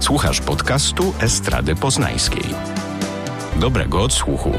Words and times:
Słuchasz 0.00 0.40
podcastu 0.40 1.12
Estrady 1.20 1.74
Poznańskiej. 1.74 2.42
Dobrego 3.60 4.02
odsłuchu. 4.02 4.52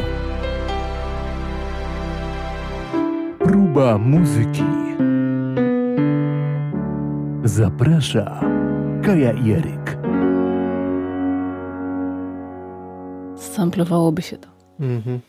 Próba 3.40 3.98
muzyki. 3.98 4.64
Zaprasza 7.44 8.42
Kaja 9.04 9.34
Jeryk. 9.34 9.98
Samplowałoby 13.38 14.22
się 14.22 14.38
to. 14.38 14.50
Mhm. 14.80 15.20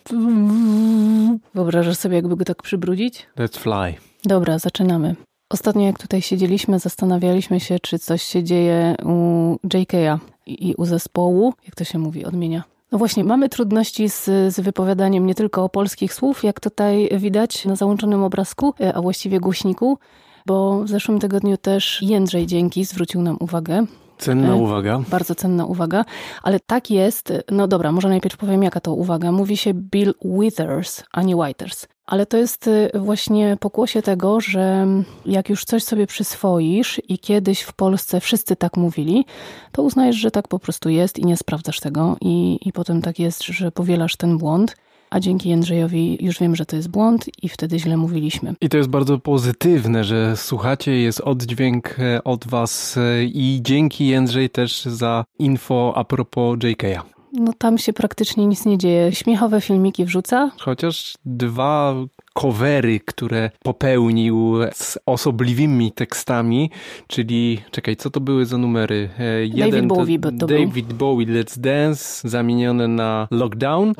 Wyobrażasz 1.54 1.96
sobie, 1.96 2.16
jakby 2.16 2.36
go 2.36 2.44
tak 2.44 2.62
przybrudzić? 2.62 3.26
Let's 3.38 3.58
fly. 3.58 3.94
Dobra, 4.24 4.58
zaczynamy. 4.58 5.14
Ostatnio 5.53 5.87
jak 5.87 5.98
tutaj 5.98 6.23
siedzieliśmy, 6.23 6.79
zastanawialiśmy 6.79 7.61
się, 7.61 7.79
czy 7.82 7.98
coś 7.98 8.23
się 8.23 8.43
dzieje 8.43 8.95
u 9.05 9.57
JK'a 9.75 10.19
i 10.46 10.75
u 10.79 10.84
zespołu. 10.84 11.55
Jak 11.65 11.74
to 11.74 11.84
się 11.84 11.98
mówi, 11.98 12.24
odmienia? 12.24 12.62
No 12.93 12.98
właśnie, 12.98 13.24
mamy 13.24 13.48
trudności 13.48 14.09
z, 14.09 14.24
z 14.24 14.60
wypowiadaniem 14.60 15.27
nie 15.27 15.34
tylko 15.34 15.69
polskich 15.69 16.15
słów, 16.15 16.45
jak 16.45 16.60
tutaj 16.60 17.09
widać 17.19 17.65
na 17.65 17.77
załączonym 17.77 18.23
obrazku, 18.23 18.74
e, 18.80 18.95
a 18.95 19.02
właściwie 19.02 19.41
głośniku, 19.41 19.98
bo 20.46 20.84
w 20.84 20.88
zeszłym 20.88 21.19
tygodniu 21.19 21.57
też 21.57 22.02
Jędrzej 22.02 22.46
Dzięki 22.46 22.84
zwrócił 22.84 23.23
nam 23.23 23.37
uwagę. 23.41 23.87
Cenna 24.19 24.48
E, 24.48 24.55
uwaga. 24.55 25.01
Bardzo 25.09 25.34
cenna 25.34 25.66
uwaga, 25.66 26.05
ale 26.43 26.60
tak 26.60 26.91
jest, 26.91 27.32
no 27.51 27.69
dobra, 27.69 27.93
może 27.93 28.09
najpierw 28.09 28.37
powiem 28.37 28.62
jaka 28.62 28.80
to 28.80 28.95
uwaga. 28.95 29.32
Mówi 29.32 29.57
się 29.57 29.74
Bill 29.74 30.15
Withers, 30.24 31.02
a 31.12 31.23
nie 31.23 31.37
Whiters. 31.37 31.87
Ale 32.06 32.27
to 32.27 32.37
jest 32.37 32.66
y, 32.66 32.91
właśnie 32.95 33.56
pokłosie 33.61 34.02
tego, 34.02 34.41
że 34.41 34.87
jak 35.27 35.48
już 35.48 35.65
coś 35.65 35.84
sobie 35.84 36.06
przyswoisz 36.06 37.01
i 37.09 37.19
kiedyś 37.19 37.60
w 37.60 37.73
Polsce 37.73 38.20
wszyscy 38.20 38.56
tak 38.56 38.77
mówili, 38.77 39.24
to 39.73 39.83
uznajesz, 39.83 40.16
że 40.16 40.30
tak 40.30 40.48
po 40.48 40.59
prostu 40.59 40.88
jest 40.88 41.19
i 41.19 41.24
nie 41.24 41.37
sprawdzasz 41.37 41.80
tego 41.80 42.16
i, 42.20 42.59
i 42.65 42.73
potem 42.73 43.02
tak 43.02 43.19
jest, 43.19 43.43
że 43.43 43.73
powielasz 43.73 44.16
ten 44.16 44.38
błąd. 44.38 44.76
A 45.10 45.21
dzięki 45.21 45.49
Jędrzejowi 45.49 46.18
już 46.24 46.38
wiem, 46.38 46.57
że 46.57 46.66
to 46.66 46.76
jest 46.76 46.88
błąd 46.88 47.26
i 47.43 47.49
wtedy 47.49 47.79
źle 47.79 47.96
mówiliśmy. 47.96 48.54
I 48.60 48.69
to 48.69 48.76
jest 48.76 48.88
bardzo 48.88 49.19
pozytywne, 49.19 50.04
że 50.04 50.37
słuchacie, 50.37 51.01
jest 51.01 51.21
oddźwięk 51.21 51.96
e, 51.98 52.24
od 52.24 52.46
was 52.46 52.96
e, 52.96 53.24
i 53.24 53.60
dzięki 53.63 54.07
Jędrzej 54.07 54.51
też 54.51 54.85
za 54.85 55.24
info 55.38 55.93
a 55.96 56.04
propos 56.04 56.59
JK'a. 56.59 57.01
No 57.33 57.52
tam 57.59 57.79
się 57.79 57.93
praktycznie 57.93 58.47
nic 58.47 58.65
nie 58.65 58.79
dzieje. 58.79 59.13
Śmiechowe 59.13 59.61
filmiki 59.61 60.05
wrzuca, 60.05 60.51
Chociaż 60.61 61.15
dwa 61.25 61.95
covery, 62.35 63.01
które 63.01 63.51
popełnił 63.63 64.56
z 64.72 64.99
osobliwymi 65.06 65.93
tekstami, 65.93 66.71
czyli, 67.06 67.60
czekaj, 67.71 67.97
co 67.97 68.10
to 68.10 68.21
były 68.21 68.47
za 68.47 68.59
numery? 68.59 69.09
E, 69.19 69.59
David 69.59 69.88
to 69.88 69.94
Bowie 69.94 70.19
to 70.19 70.33
był. 70.33 70.49
David 70.49 70.93
Bowie 70.93 71.27
Let's 71.27 71.59
Dance, 71.59 72.28
zamienione 72.28 72.88
na 72.88 73.28
Lockdown. 73.31 73.93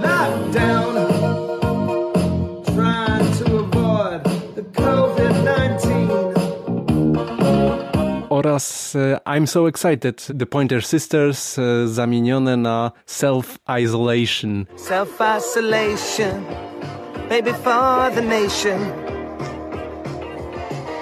down, 0.53 1.52
oraz 8.43 8.97
e, 8.97 9.21
I'm 9.27 9.47
So 9.47 9.69
Excited, 9.69 10.27
The 10.39 10.47
Pointer 10.47 10.85
Sisters, 10.85 11.59
e, 11.59 11.87
zamienione 11.87 12.57
na 12.57 12.93
Self 13.07 13.59
Isolation. 13.83 14.67
Self 14.77 15.21
isolation, 15.39 16.45
maybe 17.31 17.53
for 17.53 18.11
the 18.15 18.23
nation. 18.23 18.81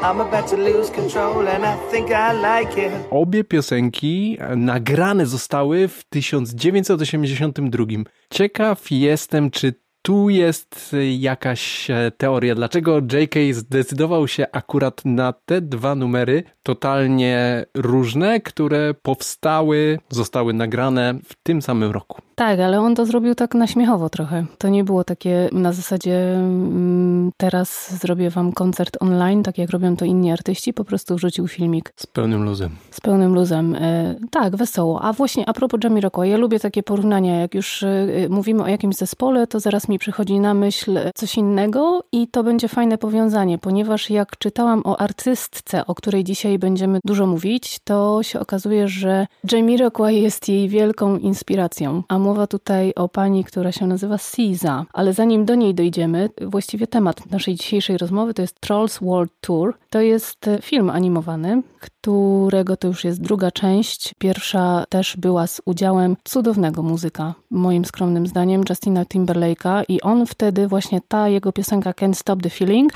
I'm 0.03 0.21
about 0.21 0.49
to 0.51 0.57
lose 0.57 0.91
control 0.91 1.49
and 1.49 1.65
I 1.65 1.77
think 1.91 2.11
I 2.11 2.33
like 2.33 2.87
it. 2.87 2.93
Obie 3.11 3.45
piosenki 3.45 4.37
e, 4.41 4.57
nagrane 4.57 5.27
zostały 5.27 5.89
w 5.89 6.05
1982. 6.05 7.85
Ciekaw 8.31 8.91
jestem, 8.91 9.51
czy 9.51 9.75
tu 10.03 10.31
jest 10.31 10.91
e, 10.95 11.13
jakaś 11.15 11.91
e, 11.91 12.11
teoria, 12.17 12.55
dlaczego 12.55 12.99
JK 12.99 13.35
zdecydował 13.55 14.29
się 14.29 14.47
akurat 14.53 15.05
na 15.05 15.33
te 15.33 15.61
dwa 15.61 15.95
numery 15.95 16.43
totalnie 16.63 17.65
różne, 17.75 18.41
które 18.41 18.95
powstały, 19.03 19.99
zostały 20.09 20.53
nagrane 20.53 21.15
w 21.25 21.35
tym 21.43 21.63
samym 21.63 21.91
roku. 21.91 22.23
Tak, 22.35 22.61
ale 22.61 22.81
on 22.81 22.95
to 22.95 23.07
zrobił 23.07 23.35
tak 23.35 23.55
na 23.55 23.67
śmiechowo 23.67 24.11
trochę. 24.11 24.45
To 24.59 24.69
nie 24.69 24.85
było 24.85 25.05
takie 25.05 25.49
na 25.53 25.73
zasadzie 25.73 26.35
mm, 26.35 27.31
teraz 27.37 27.95
zrobię 28.01 28.31
wam 28.31 28.53
koncert 28.53 28.97
online, 29.01 29.43
tak 29.43 29.59
jak 29.59 29.71
robią 29.71 29.97
to 29.97 30.05
inni 30.05 30.33
artyści, 30.33 30.73
po 30.73 30.85
prostu 30.85 31.17
wrzucił 31.17 31.49
filmik 31.49 31.93
Z 31.97 32.07
pełnym 32.07 32.45
luzem. 32.45 32.71
z 32.91 33.01
pełnym 33.01 33.35
luzem. 33.35 33.75
E, 33.75 34.15
tak, 34.31 34.57
wesoło. 34.57 35.03
A 35.03 35.13
właśnie 35.13 35.49
a 35.49 35.53
propos 35.53 35.81
Jamiroquai, 35.85 36.31
ja 36.31 36.37
lubię 36.37 36.61
takie 36.61 36.83
porównania. 36.83 37.41
Jak 37.41 37.55
już 37.55 37.83
e, 37.83 38.07
mówimy 38.31 38.63
o 38.63 38.69
jakimś 38.69 38.97
zespole, 38.97 39.47
to 39.47 39.61
zaraz 39.61 39.89
mi 39.91 39.99
przychodzi 39.99 40.41
na 40.41 40.55
myśl 40.55 40.99
coś 41.15 41.37
innego 41.37 42.03
i 42.13 42.29
to 42.29 42.43
będzie 42.43 42.69
fajne 42.69 42.99
powiązanie, 42.99 43.59
ponieważ 43.59 44.11
jak 44.11 44.39
czytałam 44.39 44.83
o 44.85 45.01
artystce, 45.01 45.87
o 45.87 45.95
której 45.95 46.25
dzisiaj 46.25 46.59
będziemy 46.59 47.01
dużo 47.05 47.27
mówić, 47.27 47.79
to 47.85 48.23
się 48.23 48.41
okazuje, 48.41 48.89
że 48.89 49.27
Jamiroquai 49.53 50.23
jest 50.23 50.49
jej 50.49 50.69
wielką 50.69 51.17
inspiracją. 51.17 52.03
A 52.09 52.19
mowa 52.19 52.47
tutaj 52.47 52.93
o 52.97 53.09
pani, 53.09 53.45
która 53.45 53.73
się 53.73 53.87
nazywa 53.87 54.19
Siza. 54.19 54.87
Ale 54.93 55.13
zanim 55.13 55.45
do 55.45 55.55
niej 55.55 55.75
dojdziemy, 55.75 56.31
właściwie 56.41 56.87
temat 56.87 57.31
naszej 57.31 57.55
dzisiejszej 57.55 57.99
rozmowy 57.99 58.35
to 58.35 58.43
jest 58.43 58.61
Trolls 58.61 58.99
World 58.99 59.33
Tour. 59.41 59.75
To 59.91 60.01
jest 60.01 60.51
film 60.63 60.91
animowany, 60.91 61.63
którego 61.81 62.77
to 62.77 62.89
już 62.89 63.05
jest 63.05 63.21
druga 63.21 63.51
część. 63.51 64.15
Pierwsza 64.19 64.85
też 64.89 65.17
była 65.17 65.47
z 65.47 65.61
udziałem 65.65 66.17
cudownego 66.25 66.83
muzyka, 66.83 67.35
moim 67.51 67.85
skromnym 67.85 68.27
zdaniem, 68.27 68.63
Justina 68.69 69.05
Timberlake'a 69.05 69.85
i 69.89 70.01
on 70.01 70.27
wtedy 70.27 70.69
właśnie 70.69 71.01
ta 71.09 71.29
jego 71.29 71.53
piosenka 71.53 71.91
Can't 71.91 72.15
Stop 72.15 72.43
the 72.43 72.51
Feeling 72.51 72.93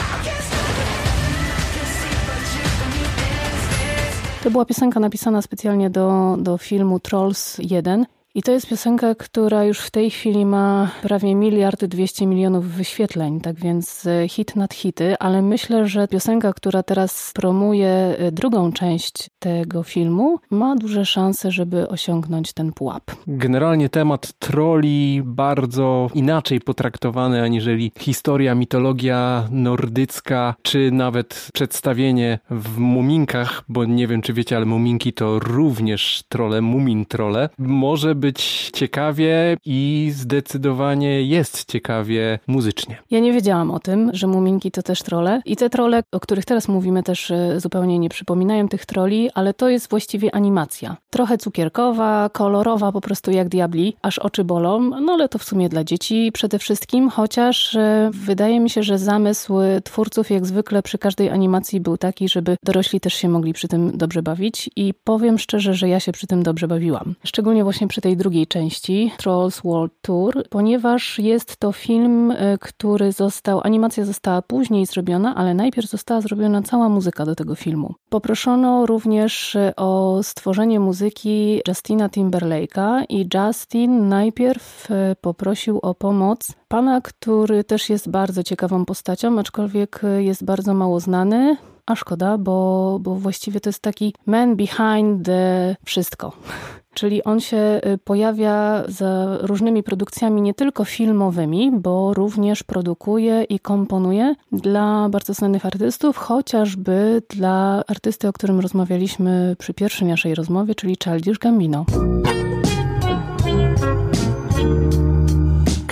To 4.43 4.50
była 4.50 4.65
piosenka 4.65 5.00
napisana 5.00 5.43
specjalnie 5.43 5.91
do, 5.91 6.37
do 6.38 6.59
filmu 6.59 7.00
Trolls 7.00 7.59
1. 7.59 8.06
I 8.37 8.43
to 8.43 8.53
jest 8.53 8.69
piosenka, 8.69 9.15
która 9.15 9.65
już 9.65 9.81
w 9.81 9.91
tej 9.91 10.11
chwili 10.11 10.47
ma 10.47 10.91
prawie 11.03 11.34
miliard 11.34 11.84
dwieście 11.84 12.27
milionów 12.27 12.67
wyświetleń, 12.67 13.41
tak 13.41 13.61
więc 13.61 14.06
e, 14.06 14.28
hit 14.28 14.56
nad 14.56 14.75
hity, 14.75 15.15
ale 15.19 15.43
myślę, 15.43 15.87
że 15.87 16.09
piosenka, 16.09 16.53
która 16.53 16.83
teraz 16.83 17.33
promuje 17.34 17.89
e, 17.89 18.33
drugą 18.33 18.73
część 18.73 19.31
tego 19.39 19.83
filmu, 19.83 20.39
ma 20.50 20.77
duże 20.77 21.05
szanse, 21.05 21.50
żeby 21.50 21.89
osiągnąć 21.89 22.53
ten 22.53 22.73
pułap. 22.73 23.03
Generalnie 23.27 23.89
temat 23.89 24.33
troli 24.39 25.23
bardzo 25.25 26.11
inaczej 26.15 26.61
potraktowany 26.61 27.43
aniżeli 27.43 27.93
historia, 27.99 28.55
mitologia 28.55 29.49
nordycka, 29.50 30.55
czy 30.62 30.91
nawet 30.91 31.49
przedstawienie 31.53 32.39
w 32.50 32.78
muminkach, 32.78 33.65
bo 33.69 33.84
nie 33.84 34.06
wiem 34.06 34.23
czy 34.23 34.33
wiecie, 34.33 34.56
ale 34.56 34.67
muminki 34.67 35.12
to 35.12 35.39
również 35.39 36.23
trole, 36.28 36.61
mumin 36.61 37.06
trole. 37.06 37.49
Może 37.59 38.24
być 38.25 38.71
ciekawie 38.75 39.57
i 39.65 40.11
zdecydowanie 40.15 41.23
jest 41.23 41.65
ciekawie 41.65 42.39
muzycznie. 42.47 42.97
Ja 43.11 43.21
nie 43.21 43.33
wiedziałam 43.33 43.71
o 43.71 43.79
tym, 43.79 44.11
że 44.12 44.27
muminki 44.27 44.71
to 44.71 44.83
też 44.83 45.03
trole. 45.03 45.43
I 45.45 45.57
te 45.57 45.71
trole, 45.71 46.03
o 46.12 46.21
których 46.21 46.45
teraz 46.45 46.69
mówimy, 46.69 47.03
też 47.03 47.31
e, 47.31 47.61
zupełnie 47.61 47.99
nie 47.99 48.09
przypominają 48.09 48.69
tych 48.69 48.87
troli, 48.87 49.31
ale 49.35 49.55
to 49.55 49.69
jest 49.69 49.91
właściwie 49.91 50.35
animacja. 50.35 50.97
Trochę 51.11 51.39
cukierkowa, 51.39 52.31
kolorowa, 52.33 52.93
po 52.93 53.01
prostu 53.01 53.31
jak 53.31 53.49
diabli, 53.49 53.97
aż 54.03 54.19
oczy 54.19 54.45
bolą, 54.45 54.81
no 54.81 55.12
ale 55.12 55.29
to 55.29 55.39
w 55.39 55.45
sumie 55.45 55.69
dla 55.69 55.85
dzieci 55.85 56.31
przede 56.33 56.59
wszystkim, 56.59 57.11
chociaż 57.11 57.77
e, 57.77 58.11
wydaje 58.12 58.61
mi 58.61 58.71
się, 58.71 58.83
że 58.83 58.99
zamysł 58.99 59.55
twórców 59.85 60.31
jak 60.31 60.47
zwykle 60.47 60.83
przy 60.83 60.99
każdej 60.99 61.31
animacji 61.31 61.81
był 61.81 61.97
taki, 61.97 62.29
żeby 62.29 62.56
dorośli 62.62 63.01
też 63.01 63.15
się 63.15 63.29
mogli 63.29 63.53
przy 63.53 63.69
tym 63.69 63.99
dobrze 63.99 64.23
bawić 64.23 64.71
i 64.77 64.95
powiem 65.05 65.39
szczerze, 65.39 65.75
że 65.75 65.89
ja 65.89 66.01
się 66.01 66.12
przy 66.12 66.27
tym 66.27 66.43
dobrze 66.43 66.69
bawiłam. 66.69 67.15
Szczególnie 67.25 67.65
właśnie 67.65 67.88
przy 67.88 68.00
tej 68.00 68.13
drugiej 68.16 68.46
części, 68.46 69.12
Trolls 69.16 69.61
World 69.64 69.93
Tour, 70.02 70.44
ponieważ 70.50 71.19
jest 71.19 71.56
to 71.56 71.72
film, 71.72 72.31
e, 72.31 72.58
który 72.58 73.12
został, 73.12 73.61
animacja 73.64 74.05
została 74.05 74.43
później 74.43 74.87
zrobiona, 74.87 75.34
ale 75.34 75.55
najpierw 75.55 75.90
została 75.90 76.20
zrobiona 76.20 76.62
cała 76.62 76.88
muzyka 76.88 77.25
do 77.25 77.34
tego 77.34 77.55
filmu. 77.55 77.94
Poproszono 78.08 78.87
również 78.87 79.56
e, 79.56 79.76
o 79.76 80.20
stworzenie 80.22 80.81
muzyki 80.81 81.61
Justina 81.69 82.08
Timberlake'a 82.08 83.05
i 83.08 83.28
Justin 83.34 84.08
najpierw 84.08 84.90
e, 84.90 85.17
poprosił 85.20 85.78
o 85.82 85.94
pomoc 85.94 86.52
pana, 86.69 87.00
który 87.00 87.64
też 87.64 87.90
jest 87.90 88.10
bardzo 88.10 88.43
ciekawą 88.43 88.84
postacią, 88.84 89.38
aczkolwiek 89.38 90.00
jest 90.19 90.44
bardzo 90.44 90.75
mało 90.75 91.00
znany. 91.00 91.56
A 91.87 91.96
szkoda, 91.96 92.38
bo, 92.38 92.99
bo 93.00 93.14
właściwie 93.14 93.60
to 93.60 93.69
jest 93.69 93.82
taki 93.82 94.14
man 94.26 94.56
behind 94.56 95.26
the 95.26 95.76
wszystko. 95.84 96.32
czyli 96.94 97.25
on 97.25 97.41
się 97.41 97.81
y, 97.87 97.99
pojawia 97.99 98.85
za 98.88 99.38
różnymi 99.41 99.82
produkcjami 99.82 100.43
nie 100.43 100.55
tylko 100.55 100.85
filmowymi, 100.85 101.70
bo 101.73 102.14
również 102.14 102.62
produkuje 102.62 103.43
i 103.43 103.58
komponuje 103.61 104.35
dla 104.52 105.08
bardzo 105.08 105.35
znanych 105.35 105.67
artystów, 105.67 106.17
chociażby 106.17 107.23
dla 107.29 107.85
artysty, 107.88 108.29
o 108.29 108.32
którym 108.32 108.61
rozmawialiśmy 108.61 109.56
przy 109.58 109.75
pierwszej 109.75 110.08
naszej 110.08 110.35
rozmowie, 110.35 110.75
czyli 110.75 110.96
Childish 111.05 111.38
Gambino. 111.38 111.85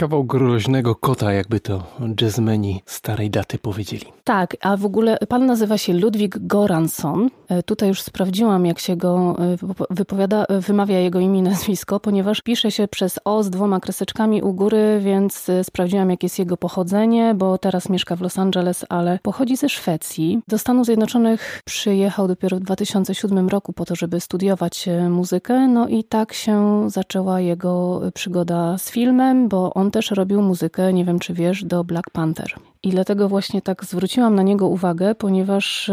Kawał 0.02 0.24
groźnego 0.24 0.94
kota, 0.94 1.32
jakby 1.32 1.60
to 1.60 1.82
jazzmeni 2.20 2.82
starej 2.86 3.30
daty 3.30 3.58
powiedzieli. 3.58 4.04
Tak, 4.24 4.56
a 4.60 4.76
w 4.76 4.84
ogóle 4.84 5.18
pan 5.28 5.46
nazywa 5.46 5.78
się 5.78 5.92
Ludwik 5.92 6.38
Goransson. 6.38 7.30
E, 7.48 7.62
Tutaj 7.62 7.88
już 7.88 8.02
sprawdziłam, 8.02 8.66
jak 8.66 8.78
się 8.78 8.96
go 8.96 9.36
e, 9.38 9.56
wypo- 9.56 9.84
wypowiada, 9.90 10.44
e, 10.44 10.60
wymawia 10.60 10.98
jego 10.98 11.20
imię 11.20 11.38
i 11.38 11.42
nazwisko, 11.42 12.00
ponieważ 12.00 12.40
pisze 12.40 12.70
się 12.70 12.88
przez 12.88 13.18
O 13.24 13.42
z 13.42 13.50
dwoma 13.50 13.80
kreseczkami 13.80 14.42
u 14.42 14.52
góry, 14.52 15.00
więc 15.04 15.50
sprawdziłam, 15.62 16.10
jakie 16.10 16.24
jest 16.24 16.38
jego 16.38 16.56
pochodzenie, 16.56 17.34
bo 17.34 17.58
teraz 17.58 17.88
mieszka 17.88 18.16
w 18.16 18.20
Los 18.20 18.38
Angeles, 18.38 18.84
ale 18.88 19.18
pochodzi 19.22 19.56
ze 19.56 19.68
Szwecji. 19.68 20.40
Do 20.48 20.58
Stanów 20.58 20.86
Zjednoczonych 20.86 21.62
przyjechał 21.64 22.28
dopiero 22.28 22.56
w 22.56 22.60
2007 22.60 23.48
roku 23.48 23.72
po 23.72 23.84
to, 23.84 23.96
żeby 23.96 24.20
studiować 24.20 24.88
muzykę, 25.10 25.68
no 25.68 25.88
i 25.88 26.04
tak 26.04 26.32
się 26.32 26.84
zaczęła 26.90 27.40
jego 27.40 28.00
przygoda 28.14 28.78
z 28.78 28.90
filmem, 28.90 29.48
bo 29.48 29.74
on 29.74 29.91
też 29.92 30.10
robił 30.10 30.42
muzykę, 30.42 30.92
nie 30.92 31.04
wiem 31.04 31.18
czy 31.18 31.34
wiesz, 31.34 31.64
do 31.64 31.84
Black 31.84 32.10
Panther. 32.10 32.54
I 32.84 32.90
dlatego 32.90 33.28
właśnie 33.28 33.62
tak 33.62 33.84
zwróciłam 33.84 34.34
na 34.34 34.42
niego 34.42 34.68
uwagę, 34.68 35.14
ponieważ 35.14 35.88
y, 35.88 35.92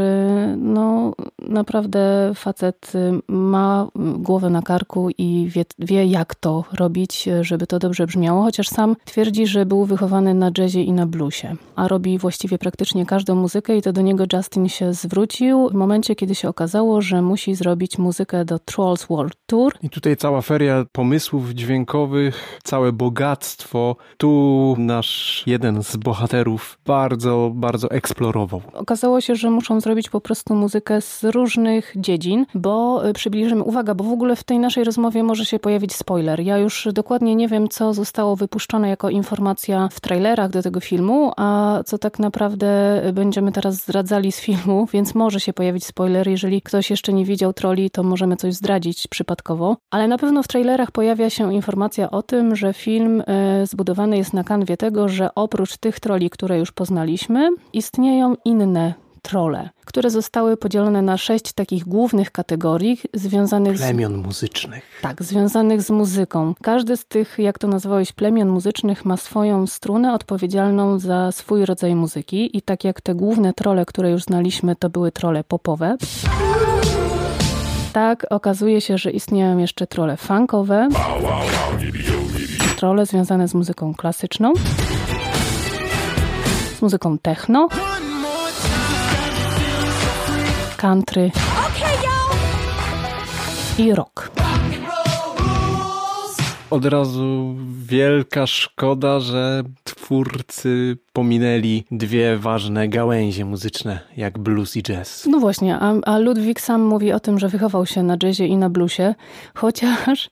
no, 0.57 1.13
naprawdę 1.39 2.31
facet 2.35 2.91
y, 2.95 3.19
ma 3.27 3.87
głowę 3.95 4.49
na 4.49 4.61
karku 4.61 5.09
i 5.17 5.49
wie, 5.51 5.65
wie, 5.79 6.05
jak 6.05 6.35
to 6.35 6.63
robić, 6.73 7.27
y, 7.27 7.43
żeby 7.43 7.67
to 7.67 7.79
dobrze 7.79 8.07
brzmiało, 8.07 8.43
chociaż 8.43 8.67
sam 8.67 8.95
twierdzi, 9.05 9.47
że 9.47 9.65
był 9.65 9.85
wychowany 9.85 10.33
na 10.33 10.51
jazzie 10.57 10.83
i 10.83 10.93
na 10.93 11.05
bluesie, 11.05 11.55
a 11.75 11.87
robi 11.87 12.17
właściwie 12.17 12.57
praktycznie 12.57 13.05
każdą 13.05 13.35
muzykę 13.35 13.77
i 13.77 13.81
to 13.81 13.93
do 13.93 14.01
niego 14.01 14.23
Justin 14.33 14.69
się 14.69 14.93
zwrócił 14.93 15.69
w 15.69 15.73
momencie, 15.73 16.15
kiedy 16.15 16.35
się 16.35 16.49
okazało, 16.49 17.01
że 17.01 17.21
musi 17.21 17.55
zrobić 17.55 17.97
muzykę 17.97 18.45
do 18.45 18.59
Trolls 18.59 19.05
World 19.05 19.33
Tour. 19.45 19.73
I 19.83 19.89
tutaj 19.89 20.17
cała 20.17 20.41
feria 20.41 20.85
pomysłów 20.91 21.49
dźwiękowych, 21.49 22.59
całe 22.63 22.91
bogactwo. 22.91 23.88
Tu 24.17 24.75
nasz 24.77 25.43
jeden 25.47 25.83
z 25.83 25.95
bohaterów 25.97 26.79
bardzo, 26.85 27.51
bardzo 27.53 27.91
eksplorował. 27.91 28.61
Okazało 28.73 29.21
się, 29.21 29.35
że 29.35 29.49
muszą 29.49 29.81
zrobić 29.81 30.09
po 30.09 30.21
prostu 30.21 30.55
muzykę 30.55 31.01
z 31.01 31.23
różnych 31.23 31.93
dziedzin, 31.95 32.45
bo 32.55 33.07
y, 33.07 33.13
przybliżymy, 33.13 33.63
uwaga, 33.63 33.95
bo 33.95 34.03
w 34.03 34.11
ogóle 34.11 34.35
w 34.35 34.43
tej 34.43 34.59
naszej 34.59 34.83
rozmowie 34.83 35.23
może 35.23 35.45
się 35.45 35.59
pojawić 35.59 35.95
spoiler. 35.95 36.39
Ja 36.39 36.57
już 36.57 36.87
dokładnie 36.93 37.35
nie 37.35 37.47
wiem, 37.47 37.69
co 37.69 37.93
zostało 37.93 38.35
wypuszczone 38.35 38.89
jako 38.89 39.09
informacja 39.09 39.89
w 39.91 39.99
trailerach 39.99 40.49
do 40.49 40.61
tego 40.61 40.79
filmu, 40.79 41.31
a 41.37 41.79
co 41.85 41.97
tak 41.97 42.19
naprawdę 42.19 43.01
będziemy 43.13 43.51
teraz 43.51 43.75
zdradzali 43.75 44.31
z 44.31 44.39
filmu, 44.39 44.85
więc 44.93 45.15
może 45.15 45.39
się 45.39 45.53
pojawić 45.53 45.85
spoiler. 45.85 46.27
Jeżeli 46.27 46.61
ktoś 46.61 46.89
jeszcze 46.89 47.13
nie 47.13 47.25
widział 47.25 47.53
troli, 47.53 47.89
to 47.89 48.03
możemy 48.03 48.35
coś 48.35 48.53
zdradzić 48.53 49.07
przypadkowo. 49.07 49.77
Ale 49.91 50.07
na 50.07 50.17
pewno 50.17 50.43
w 50.43 50.47
trailerach 50.47 50.91
pojawia 50.91 51.29
się 51.29 51.53
informacja 51.53 52.11
o 52.11 52.23
tym, 52.23 52.55
że 52.55 52.73
film 52.73 53.21
y, 53.21 53.25
zbudowany 53.79 54.17
jest 54.17 54.33
na 54.33 54.43
kanwie 54.43 54.77
tego, 54.77 55.09
że 55.09 55.35
oprócz 55.35 55.77
tych 55.77 55.99
troli, 55.99 56.29
które 56.29 56.59
już 56.59 56.71
poznaliśmy, 56.71 57.49
istnieją 57.73 58.35
inne 58.45 58.93
trole, 59.21 59.69
które 59.85 60.09
zostały 60.09 60.57
podzielone 60.57 61.01
na 61.01 61.17
sześć 61.17 61.53
takich 61.53 61.85
głównych 61.85 62.31
kategorii 62.31 62.99
związanych 63.13 63.77
z 63.77 63.81
Plemion 63.81 64.17
muzycznych. 64.17 64.83
tak, 65.01 65.23
związanych 65.23 65.81
z 65.81 65.89
muzyką. 65.89 66.53
Każdy 66.61 66.97
z 66.97 67.05
tych, 67.05 67.35
jak 67.37 67.59
to 67.59 67.67
nazwałeś, 67.67 68.11
plemion 68.11 68.49
muzycznych 68.49 69.05
ma 69.05 69.17
swoją 69.17 69.67
strunę 69.67 70.13
odpowiedzialną 70.13 70.99
za 70.99 71.31
swój 71.31 71.65
rodzaj 71.65 71.95
muzyki 71.95 72.57
i 72.57 72.61
tak 72.61 72.83
jak 72.83 73.01
te 73.01 73.15
główne 73.15 73.53
trole, 73.53 73.85
które 73.85 74.11
już 74.11 74.23
znaliśmy, 74.23 74.75
to 74.75 74.89
były 74.89 75.11
trole 75.11 75.43
popowe. 75.43 75.97
Tak, 77.93 78.25
okazuje 78.29 78.81
się, 78.81 78.97
że 78.97 79.11
istnieją 79.11 79.57
jeszcze 79.57 79.87
trole 79.87 80.17
funkowe, 80.17 80.87
trole 82.79 83.05
związane 83.05 83.47
z 83.47 83.53
muzyką 83.53 83.93
klasyczną, 83.93 84.53
z 86.77 86.81
muzyką 86.81 87.17
techno, 87.17 87.67
country 90.77 91.31
i 93.77 93.93
rock. 93.93 94.31
Od 96.69 96.85
razu 96.85 97.55
wielka 97.85 98.47
szkoda, 98.47 99.19
że 99.19 99.63
twórcy 99.83 100.97
pominęli 101.13 101.83
dwie 101.91 102.37
ważne 102.37 102.87
gałęzie 102.87 103.45
muzyczne, 103.45 103.99
jak 104.17 104.39
blues 104.39 104.77
i 104.77 104.83
jazz. 104.83 105.27
No 105.31 105.39
właśnie, 105.39 105.77
a, 105.79 105.93
a 106.05 106.17
Ludwik 106.17 106.61
sam 106.61 106.81
mówi 106.81 107.11
o 107.13 107.19
tym, 107.19 107.39
że 107.39 107.49
wychował 107.49 107.85
się 107.85 108.03
na 108.03 108.17
jazzie 108.23 108.47
i 108.47 108.57
na 108.57 108.69
bluesie, 108.69 109.15
chociaż 109.55 110.29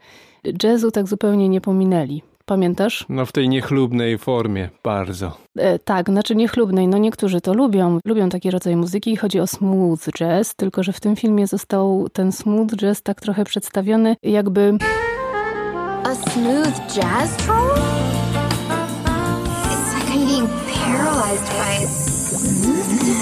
jazzu 0.63 0.91
tak 0.91 1.07
zupełnie 1.07 1.49
nie 1.49 1.61
pominęli. 1.61 2.21
Pamiętasz? 2.47 3.05
No 3.09 3.25
w 3.25 3.31
tej 3.31 3.49
niechlubnej 3.49 4.17
formie, 4.17 4.69
bardzo. 4.83 5.37
E, 5.57 5.79
tak, 5.79 6.09
znaczy 6.09 6.35
niechlubnej. 6.35 6.87
No 6.87 6.97
niektórzy 6.97 7.41
to 7.41 7.53
lubią, 7.53 7.99
lubią 8.05 8.29
taki 8.29 8.51
rodzaj 8.51 8.75
muzyki. 8.75 9.15
Chodzi 9.15 9.39
o 9.39 9.47
smooth 9.47 9.99
jazz, 10.17 10.55
tylko 10.55 10.83
że 10.83 10.93
w 10.93 10.99
tym 10.99 11.15
filmie 11.15 11.47
został 11.47 12.09
ten 12.13 12.31
smooth 12.31 12.69
jazz 12.75 13.01
tak 13.01 13.21
trochę 13.21 13.45
przedstawiony 13.45 14.15
jakby 14.23 14.77
A 16.03 16.15
smooth 16.15 16.95
jazz 16.95 17.37
troll? 17.37 17.77
It's 19.71 19.93
like 19.95 20.09
I'm 20.13 20.27
being 20.27 20.47
paralyzed 20.47 21.47
by. 21.47 22.06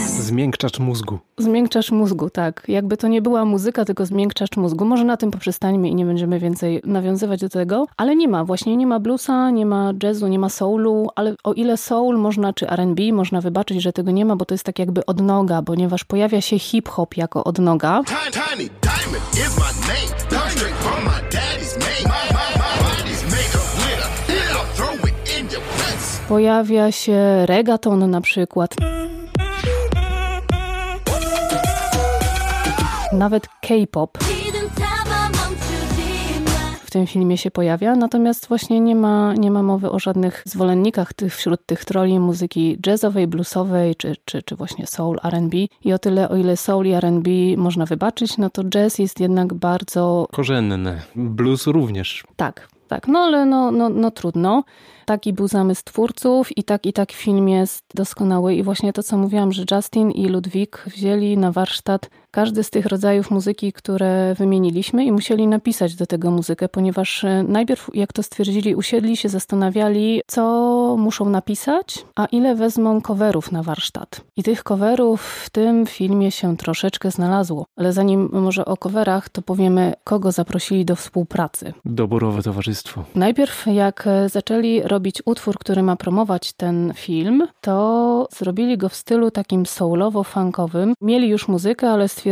Zmiękczacz 0.08 0.80
mózgu. 0.80 1.20
zmiękczacz 1.38 1.92
mózgu, 1.92 2.30
tak. 2.30 2.64
Jakby 2.68 2.98
to 2.98 3.08
nie 3.08 3.22
była 3.22 3.46
muzyka, 3.46 3.86
tylko 3.86 4.06
zmiękczacz 4.06 4.58
mózgu. 4.58 4.86
Może 4.86 5.04
na 5.04 5.18
tym 5.18 5.32
poprzestańmy 5.32 5.90
i 5.90 5.96
nie 5.96 6.06
będziemy 6.06 6.40
więcej 6.40 6.82
nawiązywać 6.86 7.42
do 7.42 7.50
tego, 7.50 7.86
ale 7.98 8.16
nie 8.16 8.28
ma, 8.28 8.46
właśnie 8.46 8.78
nie 8.78 8.88
ma 8.88 9.00
bluesa, 9.00 9.50
nie 9.50 9.66
ma 9.66 9.94
jazzu, 10.04 10.28
nie 10.28 10.40
ma 10.40 10.50
soulu, 10.50 11.10
ale 11.16 11.36
o 11.44 11.54
ile 11.54 11.78
soul 11.78 12.18
można, 12.18 12.54
czy 12.54 12.70
R&B, 12.70 13.04
można 13.14 13.42
wybaczyć, 13.42 13.82
że 13.82 13.94
tego 13.94 14.12
nie 14.12 14.26
ma, 14.26 14.36
bo 14.36 14.46
to 14.46 14.54
jest 14.54 14.64
tak 14.64 14.80
jakby 14.80 15.06
odnoga, 15.06 15.62
ponieważ 15.62 16.04
pojawia 16.04 16.42
się 16.42 16.60
hip-hop 16.60 17.18
jako 17.18 17.44
odnoga. 17.44 18.02
Tiny, 18.06 18.70
tiny 18.82 18.82
diamond 18.82 19.26
is 21.62 21.78
my 21.78 21.86
name. 28.80 28.95
Nawet 33.14 33.48
K-pop 33.62 34.18
w 36.84 36.92
tym 36.92 37.08
filmie 37.08 37.38
się 37.38 37.52
pojawia, 37.52 37.96
natomiast 37.96 38.48
właśnie 38.48 38.80
nie 38.80 38.96
ma, 38.96 39.34
nie 39.34 39.52
ma 39.52 39.64
mowy 39.64 39.92
o 39.92 40.00
żadnych 40.00 40.44
zwolennikach 40.46 41.14
tych, 41.14 41.36
wśród 41.36 41.66
tych 41.66 41.86
troli 41.86 42.20
muzyki 42.20 42.78
jazzowej, 42.86 43.28
bluesowej, 43.28 43.96
czy, 43.96 44.16
czy, 44.26 44.44
czy 44.44 44.56
właśnie 44.56 44.88
soul, 44.88 45.18
R&B. 45.24 45.58
I 45.84 45.94
o 45.94 46.00
tyle, 46.00 46.30
o 46.30 46.36
ile 46.36 46.58
soul 46.58 46.86
i 46.86 46.92
R&B 46.92 47.30
można 47.58 47.86
wybaczyć, 47.86 48.38
no 48.38 48.50
to 48.50 48.64
jazz 48.64 49.00
jest 49.00 49.20
jednak 49.20 49.54
bardzo 49.54 50.28
Korzenne. 50.32 51.02
Blues 51.16 51.68
również. 51.68 52.24
tak, 52.36 52.68
tak, 52.88 53.08
no 53.08 53.20
ale 53.20 53.46
no, 53.46 53.72
no, 53.72 53.90
no 53.90 54.12
trudno. 54.12 54.64
Taki 55.06 55.34
był 55.34 55.48
zamysł 55.48 55.82
twórców 55.86 56.58
i 56.58 56.64
tak 56.64 56.86
i 56.86 56.94
tak 56.94 57.12
film 57.12 57.50
jest 57.50 57.86
doskonały. 57.96 58.56
I 58.56 58.64
właśnie 58.64 58.94
to, 58.94 59.04
co 59.04 59.18
mówiłam, 59.18 59.52
że 59.52 59.64
Justin 59.72 60.12
i 60.12 60.28
Ludwik 60.28 60.84
wzięli 60.88 61.38
na 61.38 61.52
warsztat 61.52 62.10
każdy 62.36 62.64
z 62.64 62.70
tych 62.70 62.86
rodzajów 62.86 63.32
muzyki, 63.32 63.74
które 63.74 64.36
wymieniliśmy 64.38 65.06
i 65.06 65.12
musieli 65.12 65.48
napisać 65.48 65.96
do 65.96 66.06
tego 66.06 66.32
muzykę, 66.32 66.70
ponieważ 66.70 67.24
e, 67.24 67.44
najpierw, 67.48 67.90
jak 67.94 68.14
to 68.14 68.24
stwierdzili, 68.24 68.76
usiedli 68.76 69.18
się, 69.18 69.30
zastanawiali, 69.30 70.22
co 70.28 70.42
muszą 71.00 71.30
napisać, 71.30 72.06
a 72.16 72.26
ile 72.26 72.56
wezmą 72.56 73.02
coverów 73.02 73.52
na 73.52 73.64
warsztat. 73.64 74.22
I 74.38 74.44
tych 74.44 74.64
coverów 74.64 75.22
w 75.46 75.50
tym 75.50 75.86
filmie 75.86 76.32
się 76.32 76.58
troszeczkę 76.58 77.12
znalazło. 77.12 77.66
Ale 77.78 77.94
zanim 77.94 78.30
może 78.32 78.66
o 78.66 78.78
coverach, 78.78 79.30
to 79.30 79.42
powiemy, 79.42 79.94
kogo 80.04 80.32
zaprosili 80.32 80.86
do 80.86 80.96
współpracy. 80.96 81.74
Doborowe 81.86 82.42
towarzystwo. 82.42 83.04
Najpierw, 83.16 83.66
jak 83.68 84.08
e, 84.08 84.30
zaczęli 84.30 84.82
robić 84.82 85.22
utwór, 85.26 85.58
który 85.58 85.84
ma 85.84 85.96
promować 85.96 86.54
ten 86.54 86.94
film, 86.96 87.48
to 87.62 88.28
zrobili 88.32 88.78
go 88.78 88.90
w 88.90 88.96
stylu 88.96 89.32
takim 89.32 89.66
soulowo-funkowym. 89.66 90.94
Mieli 91.02 91.30
już 91.30 91.48
muzykę, 91.48 91.92
ale 91.92 92.08
stwierdzili, 92.08 92.25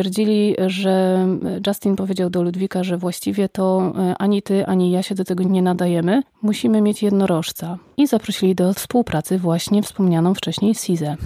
że 0.68 1.28
Justin 1.68 1.96
powiedział 1.96 2.30
do 2.30 2.44
Ludwika, 2.44 2.84
że 2.84 2.98
właściwie 2.98 3.50
to 3.50 3.94
e, 3.98 4.16
ani 4.18 4.42
ty, 4.42 4.66
ani 4.66 4.92
ja 4.92 5.04
się 5.04 5.16
do 5.16 5.24
tego 5.24 5.44
nie 5.44 5.62
nadajemy. 5.62 6.24
Musimy 6.42 6.82
mieć 6.82 7.04
jednorożca. 7.04 7.78
I 7.98 8.08
zaprosili 8.08 8.56
do 8.56 8.74
współpracy 8.74 9.40
właśnie 9.40 9.84
wspomnianą 9.84 10.34
wcześniej 10.34 10.76
Sizę. 10.76 11.18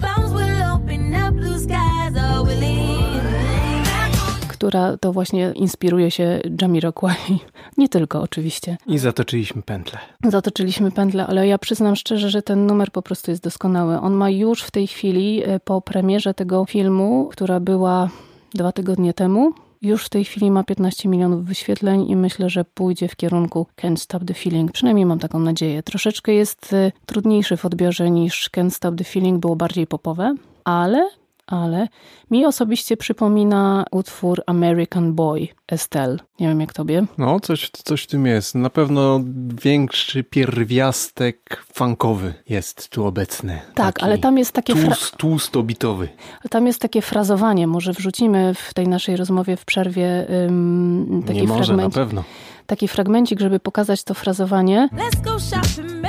która 4.58 4.96
to 4.96 5.12
właśnie 5.12 5.52
inspiruje 5.54 6.10
się 6.10 6.40
Jamiroquai. 6.62 7.38
Nie 7.76 7.88
tylko 7.88 8.20
oczywiście. 8.22 8.76
I 8.86 8.98
zatoczyliśmy 8.98 9.62
pętlę. 9.62 9.98
Zatoczyliśmy 10.24 10.90
pętlę, 10.90 11.26
ale 11.26 11.46
ja 11.46 11.58
przyznam 11.58 11.96
szczerze, 11.96 12.30
że 12.30 12.42
ten 12.42 12.66
numer 12.66 12.92
po 12.92 13.02
prostu 13.02 13.30
jest 13.30 13.42
doskonały. 13.42 14.00
On 14.00 14.12
ma 14.12 14.30
już 14.30 14.62
w 14.62 14.70
tej 14.70 14.86
chwili, 14.86 15.42
e, 15.44 15.60
po 15.60 15.80
premierze 15.80 16.34
tego 16.34 16.64
filmu, 16.64 17.28
która 17.32 17.60
była 17.60 18.08
dwa 18.54 18.72
tygodnie 18.72 19.14
temu, 19.14 19.52
już 19.82 20.04
w 20.04 20.08
tej 20.08 20.24
chwili 20.24 20.50
ma 20.50 20.64
15 20.64 21.08
milionów 21.08 21.44
wyświetleń 21.44 22.10
i 22.10 22.16
myślę, 22.16 22.50
że 22.50 22.64
pójdzie 22.64 23.08
w 23.08 23.16
kierunku 23.16 23.66
Can't 23.76 23.96
Stop 23.96 24.24
the 24.24 24.34
Feeling. 24.34 24.72
Przynajmniej 24.72 25.06
mam 25.06 25.18
taką 25.18 25.38
nadzieję. 25.38 25.82
Troszeczkę 25.82 26.32
jest 26.32 26.72
e, 26.72 26.92
trudniejszy 27.06 27.56
w 27.56 27.64
odbiorze 27.64 28.10
niż 28.10 28.50
Can't 28.56 28.70
Stop 28.70 28.96
the 28.96 29.04
Feeling, 29.04 29.40
było 29.40 29.56
bardziej 29.56 29.86
popowe, 29.86 30.34
ale 30.64 31.10
ale 31.48 31.88
mi 32.30 32.46
osobiście 32.46 32.96
przypomina 32.96 33.84
utwór 33.90 34.42
American 34.46 35.14
Boy 35.14 35.48
Estelle. 35.68 36.16
Nie 36.40 36.48
wiem 36.48 36.60
jak 36.60 36.72
tobie. 36.72 37.06
No, 37.18 37.40
coś, 37.40 37.70
coś 37.84 38.02
w 38.02 38.06
tym 38.06 38.26
jest. 38.26 38.54
Na 38.54 38.70
pewno 38.70 39.20
większy 39.62 40.24
pierwiastek 40.24 41.64
funkowy 41.74 42.34
jest 42.48 42.88
tu 42.88 43.06
obecny. 43.06 43.60
Tak, 43.74 43.94
Taki 43.94 44.02
ale 44.04 44.18
tam 44.18 44.38
jest 44.38 44.52
takie 44.52 44.74
Tłust, 44.74 45.16
tłustobitowy. 45.16 46.08
tam 46.50 46.66
jest 46.66 46.80
takie 46.80 47.02
frazowanie. 47.02 47.66
Może 47.66 47.92
wrzucimy 47.92 48.54
w 48.54 48.74
tej 48.74 48.88
naszej 48.88 49.16
rozmowie 49.16 49.56
w 49.56 49.64
przerwie 49.64 50.26
ym, 50.46 51.22
taki 51.26 51.40
Nie 51.40 51.46
może, 51.48 51.58
na 51.60 51.64
fragmencik, 51.82 51.94
pewno. 51.94 52.24
taki 52.66 52.88
fragmencik, 52.88 53.40
żeby 53.40 53.60
pokazać 53.60 54.04
to 54.04 54.14
frazowanie. 54.14 54.88
Let's 54.92 55.20
go 55.24 55.38
shopping, 55.40 56.02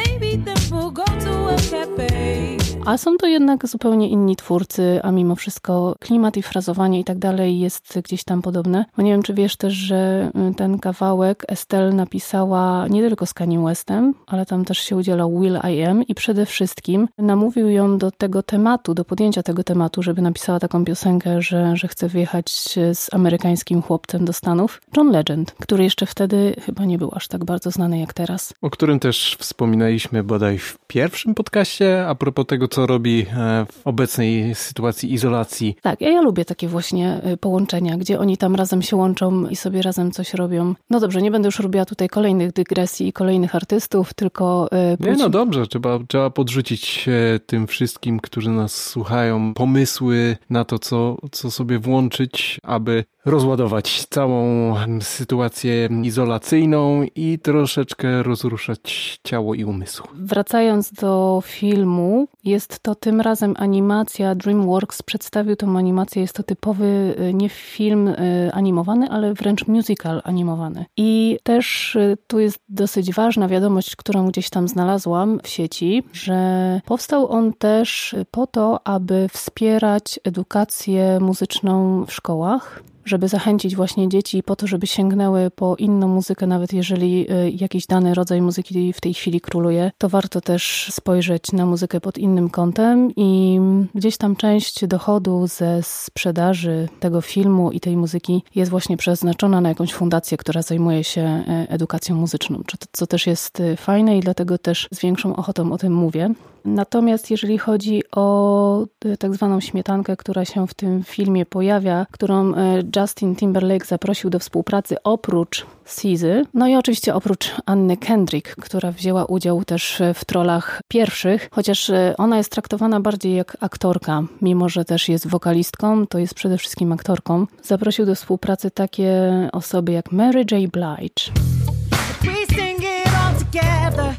A 2.89 2.98
są 2.98 3.17
to 3.17 3.27
jednak 3.27 3.67
zupełnie 3.67 4.10
inni 4.10 4.36
twórcy, 4.36 5.00
a 5.03 5.12
mimo 5.12 5.36
wszystko 5.36 5.96
klimat 6.00 6.38
i 6.38 6.41
frazowanie 6.41 7.00
i 7.00 7.03
tak 7.03 7.17
dalej 7.17 7.60
jest 7.60 8.00
gdzieś 8.03 8.24
tam 8.24 8.41
podobne. 8.41 8.86
Bo 8.98 9.03
nie 9.03 9.12
wiem, 9.12 9.24
czy 9.24 9.34
wiesz 9.34 9.55
też, 9.55 9.74
że 9.74 10.31
y, 10.51 10.55
ten 10.55 10.79
kawałek 10.79 11.46
Estelle 11.48 11.93
napisała 11.93 12.88
nie 12.88 13.01
tylko 13.01 13.25
z 13.25 13.34
Kanye 13.34 13.60
Westem, 13.60 14.13
ale 14.27 14.46
tam 14.46 14.65
też 14.65 14.77
się 14.77 14.96
udzielał 14.96 15.39
Will 15.39 15.60
I 15.74 15.84
Am 15.84 16.03
i 16.03 16.15
przede 16.15 16.46
wszystkim 16.46 17.08
namówił 17.17 17.69
ją 17.69 17.98
do 17.98 18.12
tego 18.12 18.43
tematu, 18.43 18.93
do 18.93 19.05
podjęcia 19.05 19.43
tego 19.43 19.63
tematu, 19.63 20.03
żeby 20.03 20.22
napisała 20.22 20.60
taką 20.60 20.86
piosenkę, 20.86 21.41
że, 21.41 21.77
że 21.77 21.88
chce 21.88 22.08
wyjechać 22.08 22.51
z 22.93 23.13
amerykańskim 23.13 23.81
chłopcem 23.81 24.25
do 24.25 24.34
Stanów. 24.34 24.81
John 24.98 25.12
Legend, 25.12 25.51
który 25.51 25.84
jeszcze 25.84 26.05
wtedy 26.05 26.55
chyba 26.65 26.86
nie 26.86 26.98
był 26.98 27.12
aż 27.13 27.27
tak 27.27 27.46
bardzo 27.46 27.72
znany 27.72 28.00
jak 28.00 28.13
teraz. 28.13 28.53
O 28.62 28.69
którym 28.69 29.00
też 29.00 29.38
wspominaliśmy 29.39 30.24
bodaj 30.24 30.58
w 30.58 30.77
pierwszym 30.88 31.36
podcaście, 31.36 32.08
a 32.08 32.15
propos 32.15 32.46
tego, 32.46 32.67
co 32.67 32.78
robi 32.86 33.25
e, 33.38 33.65
w 33.71 33.88
obecnej 33.88 34.55
sytuacji 34.55 35.13
izolacji. 35.13 35.75
Tak, 35.81 36.01
ja, 36.01 36.09
ja 36.09 36.21
lubię 36.21 36.45
takie 36.45 36.67
właśnie 36.67 37.21
y, 37.33 37.38
połączenia, 37.38 37.98
gdzie 37.98 38.19
oni 38.19 38.38
tam 38.38 38.55
razem 38.55 38.81
się 38.81 38.95
łączą 38.95 39.48
i 39.48 39.55
sobie 39.55 39.81
razem 39.81 40.12
coś 40.12 40.33
robią. 40.33 40.74
No 40.89 41.00
dobrze, 41.00 41.21
nie 41.21 41.31
będę 41.31 41.48
już 41.48 41.59
robiła 41.59 41.86
tutaj 41.86 42.09
kolejnych 42.09 42.53
dygresji 42.53 43.07
i 43.07 43.13
kolejnych 43.13 43.55
artystów, 43.55 44.13
tylko 44.13 44.69
y, 45.01 45.09
Nie, 45.09 45.15
no 45.15 45.29
dobrze, 45.29 45.67
trzeba, 45.67 46.00
trzeba 46.07 46.29
podrzucić 46.29 47.07
e, 47.07 47.39
tym 47.39 47.67
wszystkim, 47.67 48.19
którzy 48.19 48.50
nas 48.50 48.74
słuchają, 48.74 49.53
pomysły 49.53 50.38
na 50.50 50.65
to, 50.65 50.79
co, 50.79 51.17
co 51.31 51.51
sobie 51.51 51.79
włączyć, 51.79 52.59
aby 52.63 53.03
rozładować 53.29 54.05
całą 54.09 54.75
sytuację 55.01 55.89
izolacyjną 56.03 57.03
i 57.15 57.39
troszeczkę 57.39 58.24
rozruszać 58.24 59.19
ciało 59.24 59.55
i 59.55 59.63
umysł. 59.63 60.03
Wracając 60.13 60.93
do 60.93 61.41
filmu, 61.45 62.27
jest 62.43 62.79
to 62.79 62.95
tym 62.95 63.21
razem 63.21 63.55
animacja. 63.57 64.36
DreamWorks 64.36 65.01
przedstawił 65.01 65.55
tą 65.55 65.77
animację. 65.77 66.21
Jest 66.21 66.36
to 66.36 66.43
typowy 66.43 67.15
y, 67.29 67.33
nie 67.33 67.50
film 67.50 68.07
y, 68.07 68.50
animowany, 68.53 69.09
ale 69.09 69.33
wręcz 69.33 69.67
musical 69.67 70.21
animowany. 70.24 70.86
I 70.98 71.39
też 71.43 71.95
y, 71.95 72.17
tu 72.27 72.39
jest 72.39 72.59
dosyć 72.69 73.13
ważna 73.13 73.48
wiadomość, 73.48 73.95
którą 73.95 74.27
gdzieś 74.27 74.50
tam 74.50 74.67
znalazłam 74.67 75.39
w 75.43 75.48
sieci, 75.48 76.03
że 76.13 76.81
powstał 76.86 77.31
on 77.31 77.53
też 77.53 78.15
po 78.31 78.48
to, 78.48 78.88
aby 78.88 79.27
wspierać 79.33 80.19
edukację 80.24 81.19
muzyczną 81.19 82.05
w 82.05 82.13
szkołach 82.13 82.83
żeby 83.06 83.27
zachęcić 83.27 83.75
właśnie 83.75 84.10
dzieci 84.10 84.44
po 84.44 84.56
to, 84.56 84.68
żeby 84.68 84.88
sięgnęły 84.88 85.51
po 85.56 85.75
inną 85.75 86.08
muzykę, 86.08 86.48
nawet 86.48 86.74
jeżeli 86.74 87.32
y, 87.32 87.50
jakiś 87.50 87.88
dany 87.88 88.13
rodzaj 88.13 88.41
muzyki 88.41 88.94
w 88.94 89.01
tej 89.01 89.13
chwili 89.13 89.41
króluje, 89.41 89.91
to 89.98 90.10
warto 90.10 90.41
też 90.41 90.88
spojrzeć 90.91 91.51
na 91.51 91.65
muzykę 91.65 92.01
pod 92.01 92.18
innym 92.18 92.50
kątem 92.50 93.12
i 93.15 93.60
gdzieś 93.96 94.18
tam 94.18 94.36
część 94.36 94.86
dochodu 94.88 95.48
ze 95.48 95.84
sprzedaży 95.84 96.89
tego 97.00 97.22
filmu 97.22 97.72
i 97.72 97.79
tej 97.79 97.98
muzyki 97.98 98.44
jest 98.56 98.72
właśnie 98.72 98.98
przeznaczona 98.98 99.62
na 99.62 99.70
jakąś 99.70 99.94
fundację, 99.94 100.38
która 100.38 100.62
zajmuje 100.62 101.03
się 101.03 101.22
e, 101.22 101.65
edukacją 101.70 102.15
muzyczną, 102.15 102.62
co- 102.91 103.08
też 103.08 103.27
jest 103.27 103.60
y, 103.60 103.75
fajne 103.75 104.18
i 104.18 104.20
dlatego 104.20 104.58
też 104.58 104.88
z 104.91 105.00
większą 105.00 105.36
ochotą 105.36 105.72
o 105.72 105.77
tym 105.77 105.94
mówię. 105.94 106.34
Natomiast 106.65 107.32
jeżeli 107.32 107.58
chodzi 107.58 108.03
o 108.12 108.86
tak 109.20 109.34
zwaną 109.34 109.60
śmietankę, 109.60 110.18
która 110.18 110.46
się 110.46 110.68
w 110.68 110.74
tym 110.74 111.03
filmie 111.03 111.46
pojawia, 111.46 112.06
którą 112.12 112.53
e, 112.53 112.84
Justin 112.96 113.36
Timberlake 113.36 113.86
zaprosił 113.86 114.29
do 114.29 114.39
współpracy 114.39 114.96
oprócz 115.03 115.65
Sizy, 115.86 116.46
no 116.53 116.67
i 116.67 116.75
oczywiście 116.75 117.15
oprócz 117.15 117.51
Anny 117.65 117.98
Kendrick, 117.98 118.55
która 118.55 118.91
wzięła 118.91 119.25
udział 119.25 119.65
też 119.65 120.01
w 120.13 120.25
trolach 120.25 120.81
pierwszych, 120.88 121.50
chociaż 121.51 121.89
e, 121.89 122.13
ona 122.17 122.38
jest 122.38 122.51
traktowana 122.51 123.00
bardziej 123.00 123.36
jak 123.36 123.58
aktorka, 123.60 124.24
mimo 124.41 124.69
że 124.69 124.86
też 124.86 125.10
jest 125.10 125.27
wokalistką, 125.27 126.08
to 126.08 126.19
jest 126.19 126.34
przede 126.34 126.58
wszystkim 126.58 126.91
aktorką. 126.91 127.46
Zaprosił 127.63 128.05
do 128.05 128.15
współpracy 128.15 128.72
takie 128.72 129.31
osoby 129.51 129.91
jak 129.91 130.12
Mary 130.12 130.39
J. 130.39 130.72
Blige. 130.72 131.31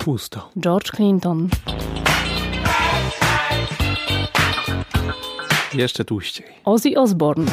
Pusto. 0.04 0.50
George 0.58 0.90
Clinton, 0.90 1.48
Jeszcze 5.74 6.04
tłuściej. 6.04 6.46
Ozzy 6.64 6.90
Osbourne, 6.96 7.50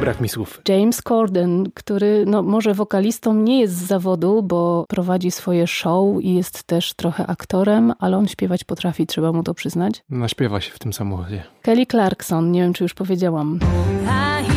Brak 0.00 0.20
mi 0.20 0.28
słów. 0.28 0.60
James 0.68 1.02
Corden, 1.02 1.64
który 1.74 2.24
no, 2.26 2.42
może 2.42 2.74
wokalistą 2.74 3.34
nie 3.34 3.60
jest 3.60 3.74
z 3.74 3.82
zawodu, 3.86 4.42
bo 4.42 4.84
prowadzi 4.88 5.30
swoje 5.30 5.66
show 5.66 6.22
i 6.22 6.34
jest 6.34 6.62
też 6.62 6.94
trochę 6.94 7.26
aktorem, 7.26 7.92
ale 7.98 8.16
on 8.16 8.28
śpiewać 8.28 8.64
potrafi, 8.64 9.06
trzeba 9.06 9.32
mu 9.32 9.42
to 9.42 9.54
przyznać. 9.54 10.04
Naśpiewa 10.10 10.60
się 10.60 10.72
w 10.72 10.78
tym 10.78 10.92
samochodzie. 10.92 11.42
Kelly 11.62 11.86
Clarkson, 11.86 12.52
nie 12.52 12.62
wiem 12.62 12.72
czy 12.72 12.84
już 12.84 12.94
powiedziałam. 12.94 13.58
I 14.54 14.55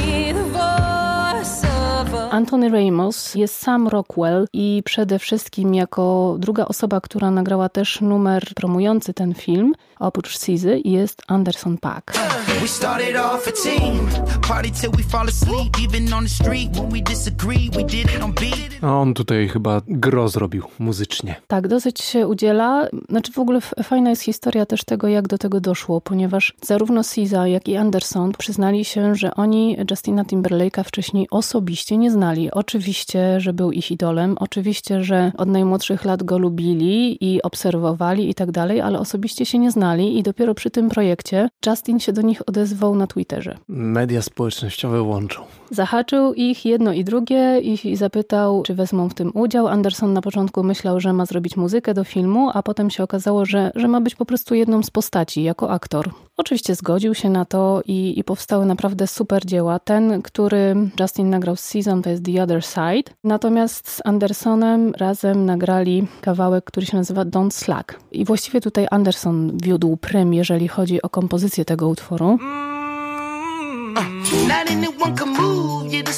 Anthony 2.39 2.69
Ramos 2.69 3.36
jest 3.36 3.55
sam 3.55 3.88
Rockwell 3.88 4.48
i 4.53 4.81
przede 4.86 5.19
wszystkim 5.19 5.75
jako 5.75 6.36
druga 6.39 6.65
osoba, 6.65 7.01
która 7.01 7.31
nagrała 7.31 7.69
też 7.69 8.01
numer 8.01 8.43
promujący 8.55 9.13
ten 9.13 9.34
film, 9.34 9.74
oprócz 10.00 10.38
Sizy, 10.39 10.81
jest 10.86 11.22
Anderson 11.27 11.77
Paak. 11.77 12.13
We 12.62 12.67
started 12.67 13.15
off 13.15 13.48
a 13.48 13.51
team. 13.63 14.08
Party 14.48 14.72
till 14.72 14.91
we 14.91 15.03
fall 15.03 15.27
asleep. 15.27 15.77
Even 15.88 16.13
on 16.13 16.24
the 16.24 16.29
street 16.29 16.72
when 16.72 16.89
we 16.89 17.01
disagree, 17.01 17.69
we 17.69 17.84
did 17.84 18.15
it 18.15 18.24
on 18.24 18.34
beat. 18.34 18.84
A 18.84 19.01
on 19.01 19.13
tutaj 19.13 19.48
chyba 19.48 19.81
gro 19.88 20.29
zrobił 20.29 20.63
muzycznie. 20.79 21.36
Tak, 21.48 21.67
dosyć 21.67 22.01
się 22.01 22.27
udziela. 22.27 22.88
Znaczy 23.10 23.31
w 23.31 23.39
ogóle 23.39 23.62
fajna 23.84 24.10
jest 24.10 24.22
historia 24.22 24.65
też 24.65 24.84
tego, 24.84 25.08
jak 25.08 25.27
do 25.27 25.38
tego 25.38 25.60
doszło, 25.60 26.01
ponieważ 26.01 26.53
zarówno 26.62 27.03
Siza, 27.03 27.48
jak 27.48 27.67
i 27.67 27.77
Anderson 27.77 28.31
przyznali 28.38 28.86
się, 28.86 29.15
że 29.15 29.36
oni 29.36 29.77
Justina 29.91 30.24
Timberlake'a 30.24 30.84
wcześniej 30.84 31.27
osobiście 31.31 31.98
nie 31.98 32.12
znali. 32.12 32.28
Oczywiście, 32.51 33.39
że 33.39 33.53
był 33.53 33.71
ich 33.71 33.91
idolem, 33.91 34.36
oczywiście, 34.39 35.03
że 35.03 35.31
od 35.38 35.50
najmłodszych 35.50 36.05
lat 36.05 36.24
go 36.24 36.38
lubili 36.38 37.17
i 37.33 37.41
obserwowali 37.41 38.29
i 38.29 38.33
tak 38.33 38.51
dalej, 38.51 38.81
ale 38.81 39.00
osobiście 39.00 39.45
się 39.45 39.59
nie 39.59 39.71
znali 39.71 40.17
i 40.17 40.24
dopiero 40.24 40.55
przy 40.55 40.69
tym 40.69 40.89
projekcie 40.89 41.50
Justin 41.67 42.00
się 42.00 42.13
do 42.13 42.21
nich 42.21 42.41
odezwał 42.48 42.95
na 42.95 43.07
Twitterze. 43.07 43.57
Media 43.67 44.21
społecznościowe 44.21 45.01
łączą. 45.01 45.41
Zahaczył 45.71 46.33
ich 46.33 46.65
jedno 46.65 46.93
i 46.93 47.03
drugie 47.03 47.59
i, 47.59 47.88
i 47.88 47.95
zapytał, 47.95 48.63
czy 48.63 48.75
wezmą 48.75 49.09
w 49.09 49.13
tym 49.13 49.31
udział. 49.33 49.67
Anderson 49.67 50.13
na 50.13 50.21
początku 50.21 50.63
myślał, 50.63 51.00
że 51.00 51.13
ma 51.13 51.25
zrobić 51.25 51.57
muzykę 51.57 51.93
do 51.93 52.03
filmu, 52.03 52.51
a 52.53 52.63
potem 52.63 52.89
się 52.89 53.03
okazało, 53.03 53.45
że, 53.45 53.71
że 53.75 53.88
ma 53.88 54.01
być 54.01 54.15
po 54.15 54.25
prostu 54.25 54.55
jedną 54.55 54.83
z 54.83 54.89
postaci 54.89 55.43
jako 55.43 55.71
aktor. 55.71 56.09
Oczywiście 56.39 56.75
zgodził 56.75 57.15
się 57.15 57.29
na 57.29 57.46
to 57.46 57.81
i, 57.86 58.19
i 58.19 58.24
powstały 58.24 58.65
naprawdę 58.65 59.08
super 59.08 59.46
dzieła. 59.46 59.79
Ten, 59.79 60.22
który 60.22 60.75
Justin 61.00 61.29
nagrał 61.29 61.55
z 61.55 61.60
Season, 61.60 62.01
to 62.01 62.10
jest 62.10 62.25
The 62.25 62.43
Other 62.43 62.63
Side. 62.63 63.13
Natomiast 63.24 63.89
z 63.89 64.01
Andersonem 64.05 64.93
razem 64.98 65.46
nagrali 65.46 66.08
kawałek, 66.22 66.65
który 66.65 66.86
się 66.86 66.98
nazywa 66.98 67.25
Don't 67.25 67.51
Slack. 67.51 68.00
I 68.12 68.25
właściwie 68.25 68.62
tutaj 68.62 68.88
Anderson 68.91 69.58
wiódł 69.63 69.98
prym, 69.98 70.34
jeżeli 70.34 70.67
chodzi 70.67 71.01
o 71.01 71.10
kompozycję 71.10 71.65
tego 71.65 71.88
utworu. 71.88 72.38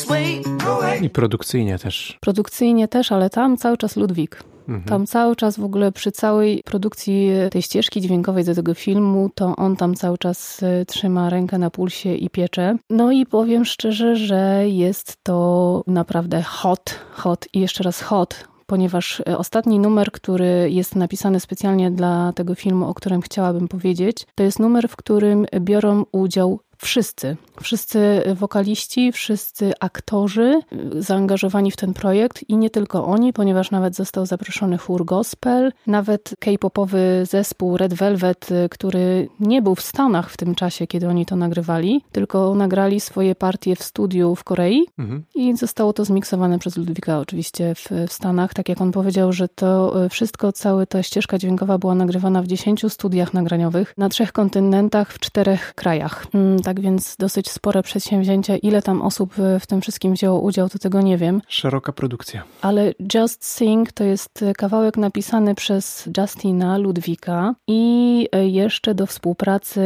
Way. 0.07 0.41
No. 0.65 0.79
I 1.01 1.09
produkcyjnie 1.09 1.79
też. 1.79 2.17
Produkcyjnie 2.21 2.87
też, 2.87 3.11
ale 3.11 3.29
tam 3.29 3.57
cały 3.57 3.77
czas 3.77 3.95
Ludwik. 3.95 4.43
Tam 4.85 5.05
cały 5.07 5.35
czas 5.35 5.59
w 5.59 5.63
ogóle 5.63 5.91
przy 5.91 6.11
całej 6.11 6.63
produkcji 6.65 7.29
tej 7.51 7.61
ścieżki 7.61 8.01
dźwiękowej 8.01 8.43
do 8.43 8.55
tego 8.55 8.73
filmu, 8.73 9.29
to 9.35 9.55
on 9.55 9.75
tam 9.75 9.95
cały 9.95 10.17
czas 10.17 10.63
y, 10.63 10.85
trzyma 10.85 11.29
rękę 11.29 11.57
na 11.57 11.69
pulsie 11.69 12.15
i 12.15 12.29
piecze. 12.29 12.77
No 12.89 13.11
i 13.11 13.25
powiem 13.25 13.65
szczerze, 13.65 14.15
że 14.15 14.69
jest 14.69 15.17
to 15.23 15.83
naprawdę 15.87 16.41
hot, 16.41 16.99
hot 17.11 17.47
i 17.53 17.59
jeszcze 17.59 17.83
raz 17.83 18.01
hot, 18.01 18.47
ponieważ 18.65 19.19
y, 19.19 19.37
ostatni 19.37 19.79
numer, 19.79 20.11
który 20.11 20.71
jest 20.71 20.95
napisany 20.95 21.39
specjalnie 21.39 21.91
dla 21.91 22.33
tego 22.35 22.55
filmu, 22.55 22.87
o 22.87 22.93
którym 22.93 23.21
chciałabym 23.21 23.67
powiedzieć, 23.67 24.27
to 24.35 24.43
jest 24.43 24.59
numer, 24.59 24.89
w 24.89 24.95
którym 24.95 25.45
biorą 25.59 26.05
udział 26.11 26.59
wszyscy. 26.85 27.37
Wszyscy 27.61 28.23
wokaliści, 28.35 29.11
wszyscy 29.11 29.73
aktorzy 29.79 30.61
zaangażowani 30.99 31.71
w 31.71 31.75
ten 31.75 31.93
projekt 31.93 32.49
i 32.49 32.57
nie 32.57 32.69
tylko 32.69 33.05
oni, 33.05 33.33
ponieważ 33.33 33.71
nawet 33.71 33.95
został 33.95 34.25
zaproszony 34.25 34.77
chór 34.77 35.05
gospel, 35.05 35.71
nawet 35.87 36.35
K-popowy 36.39 37.25
zespół 37.29 37.77
Red 37.77 37.93
Velvet, 37.93 38.49
który 38.71 39.29
nie 39.39 39.61
był 39.61 39.75
w 39.75 39.81
Stanach 39.81 40.29
w 40.29 40.37
tym 40.37 40.55
czasie, 40.55 40.87
kiedy 40.87 41.07
oni 41.07 41.25
to 41.25 41.35
nagrywali, 41.35 42.03
tylko 42.11 42.55
nagrali 42.55 42.99
swoje 42.99 43.35
partie 43.35 43.75
w 43.75 43.83
studiu 43.83 44.35
w 44.35 44.43
Korei 44.43 44.81
Mhm. 44.99 45.23
i 45.35 45.57
zostało 45.57 45.93
to 45.93 46.05
zmiksowane 46.05 46.59
przez 46.59 46.77
Ludwika 46.77 47.19
oczywiście 47.19 47.75
w, 47.75 47.89
w 48.07 48.13
Stanach. 48.13 48.53
Tak 48.53 48.69
jak 48.69 48.81
on 48.81 48.91
powiedział, 48.91 49.33
że 49.33 49.47
to 49.47 50.03
y, 50.05 50.09
wszystko, 50.09 50.51
cała 50.51 50.85
ta 50.85 51.03
ścieżka 51.03 51.37
dźwiękowa 51.37 51.77
była 51.77 51.95
nagrywana 51.95 52.41
w 52.41 52.47
10 52.47 52.85
studiach 52.89 53.33
nagraniowych 53.33 53.93
na 53.97 54.09
trzech 54.09 54.31
kontynentach 54.31 55.13
w 55.13 55.19
czterech 55.19 55.73
krajach. 55.75 56.27
Mm, 56.33 56.59
Tak 56.71 56.81
więc 56.81 57.15
dosyć 57.19 57.49
spore 57.49 57.83
przedsięwzięcie. 57.83 58.57
Ile 58.57 58.81
tam 58.81 59.01
osób 59.01 59.33
w 59.59 59.67
tym 59.67 59.81
wszystkim 59.81 60.13
wzięło 60.13 60.39
udział, 60.39 60.69
to 60.69 60.79
tego 60.79 61.01
nie 61.01 61.17
wiem. 61.17 61.41
Szeroka 61.47 61.91
produkcja. 61.91 62.43
Ale 62.61 62.93
Just 63.13 63.45
Sing 63.45 63.91
to 63.91 64.03
jest 64.03 64.45
kawałek 64.57 64.97
napisany 64.97 65.55
przez 65.55 66.09
Justina 66.17 66.77
Ludwika 66.77 67.55
i 67.67 68.27
y, 68.35 68.47
jeszcze 68.47 68.95
do 68.95 69.05
współpracy 69.05 69.81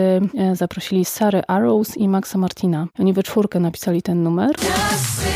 y, 0.52 0.56
zaprosili 0.56 1.06
Sarę 1.06 1.42
Arrows 1.48 1.98
i 1.98 2.10
Maxa 2.10 2.38
Martina. 2.38 2.88
Oni 3.00 3.14
we 3.14 3.24
czwórkę 3.24 3.60
napisali 3.60 4.02
ten 4.02 4.24
numer. 4.24 4.50
Just 4.50 5.35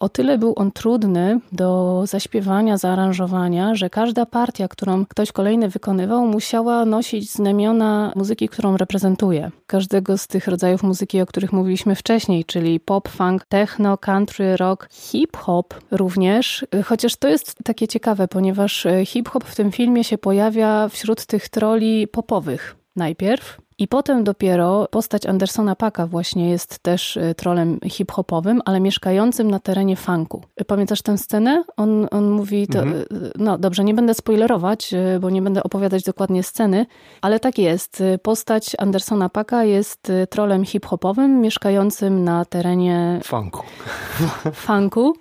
O 0.00 0.08
tyle 0.08 0.38
był 0.38 0.52
on 0.56 0.72
trudny 0.72 1.40
do 1.52 2.02
zaśpiewania, 2.06 2.76
zaaranżowania, 2.76 3.74
że 3.74 3.90
każda 3.90 4.26
partia, 4.26 4.68
którą 4.68 5.06
ktoś 5.06 5.32
kolejny 5.32 5.68
wykonywał, 5.68 6.26
musiała 6.26 6.84
nosić 6.84 7.32
znamiona 7.32 8.12
muzyki, 8.16 8.48
którą 8.48 8.76
reprezentuje. 8.76 9.50
Każdego 9.66 10.18
z 10.18 10.26
tych 10.26 10.48
rodzajów 10.48 10.82
muzyki, 10.82 11.20
o 11.20 11.26
których 11.26 11.52
mówiliśmy 11.52 11.94
wcześniej, 11.94 12.44
czyli 12.44 12.80
pop, 12.80 13.08
funk, 13.08 13.44
techno, 13.48 13.98
country, 13.98 14.56
rock, 14.56 14.88
hip-hop 14.90 15.74
również. 15.90 16.66
Chociaż 16.84 17.16
to 17.16 17.28
jest 17.28 17.56
takie 17.64 17.88
ciekawe, 17.88 18.28
ponieważ 18.28 18.86
hip-hop 19.06 19.44
w 19.44 19.54
tym 19.54 19.72
filmie 19.72 20.04
się 20.04 20.18
pojawia 20.18 20.88
wśród 20.88 21.26
tych 21.26 21.48
troli 21.48 22.08
popowych 22.08 22.76
najpierw. 22.96 23.58
I 23.80 23.88
potem 23.88 24.24
dopiero 24.24 24.88
postać 24.90 25.26
Andersona 25.26 25.76
Paka 25.76 26.06
właśnie 26.06 26.50
jest 26.50 26.78
też 26.78 27.16
y, 27.16 27.34
trolem 27.36 27.78
hip-hopowym, 27.84 28.60
ale 28.64 28.80
mieszkającym 28.80 29.50
na 29.50 29.58
terenie 29.60 29.96
funku. 29.96 30.42
Pamiętasz 30.66 31.02
tę 31.02 31.18
scenę? 31.18 31.64
On, 31.76 32.06
on 32.10 32.30
mówi, 32.30 32.66
to, 32.66 32.78
Mhm. 32.78 33.00
y, 33.02 33.06
no 33.38 33.58
dobrze, 33.58 33.84
nie 33.84 33.94
będę 33.94 34.14
spoilerować, 34.14 34.94
y, 34.94 35.20
bo 35.20 35.30
nie 35.30 35.42
będę 35.42 35.62
opowiadać 35.62 36.02
dokładnie 36.04 36.42
sceny, 36.42 36.86
ale 37.22 37.40
tak 37.40 37.58
jest. 37.58 38.00
Y, 38.00 38.18
Postać 38.22 38.76
Andersona 38.78 39.28
Paka 39.28 39.64
jest 39.64 40.10
y, 40.10 40.26
trolem 40.26 40.64
hip-hopowym, 40.64 41.40
mieszkającym 41.40 42.24
na 42.24 42.44
terenie 42.44 43.20
Funku. 43.24 43.62
funku. 44.54 45.12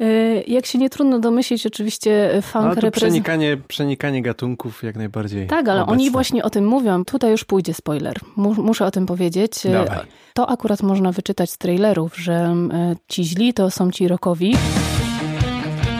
Y, 0.00 0.44
Jak 0.46 0.66
się 0.66 0.78
nie 0.78 0.90
trudno 0.90 1.18
domyślić, 1.18 1.66
oczywiście 1.66 2.30
funk 2.42 2.64
Ale 2.64 2.74
to 2.74 2.80
reprezentuje... 2.80 3.00
przenikanie, 3.22 3.56
przenikanie 3.68 4.22
gatunków 4.22 4.82
jak 4.82 4.96
najbardziej 4.96 5.46
Tak, 5.46 5.68
ale 5.68 5.80
obecne. 5.82 5.92
oni 5.92 6.10
właśnie 6.10 6.44
o 6.44 6.50
tym 6.50 6.66
mówią. 6.66 7.04
Tutaj 7.04 7.30
już 7.30 7.44
pójdzie 7.44 7.74
spoiler. 7.74 8.16
Mu- 8.36 8.54
Muszę 8.62 8.84
o 8.86 8.90
tym 8.90 9.06
powiedzieć. 9.06 9.52
Dawaj. 9.72 10.06
To 10.34 10.50
akurat 10.50 10.82
można 10.82 11.12
wyczytać 11.12 11.50
z 11.50 11.58
trailerów, 11.58 12.16
że 12.18 12.32
e, 12.72 12.96
ci 13.08 13.24
źli 13.24 13.54
to 13.54 13.70
są 13.70 13.90
ci 13.90 14.08
rockowi, 14.08 14.56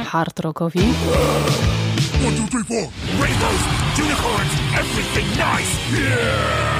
hard 0.07 0.41
rockowi, 0.41 0.79
One, 0.81 2.37
two, 2.37 2.47
three, 2.49 2.65
four. 2.65 2.89
Rainbows, 3.23 3.63
unicorns, 3.99 4.53
everything 4.81 5.27
nice. 5.31 6.01
Yeah! 6.03 6.80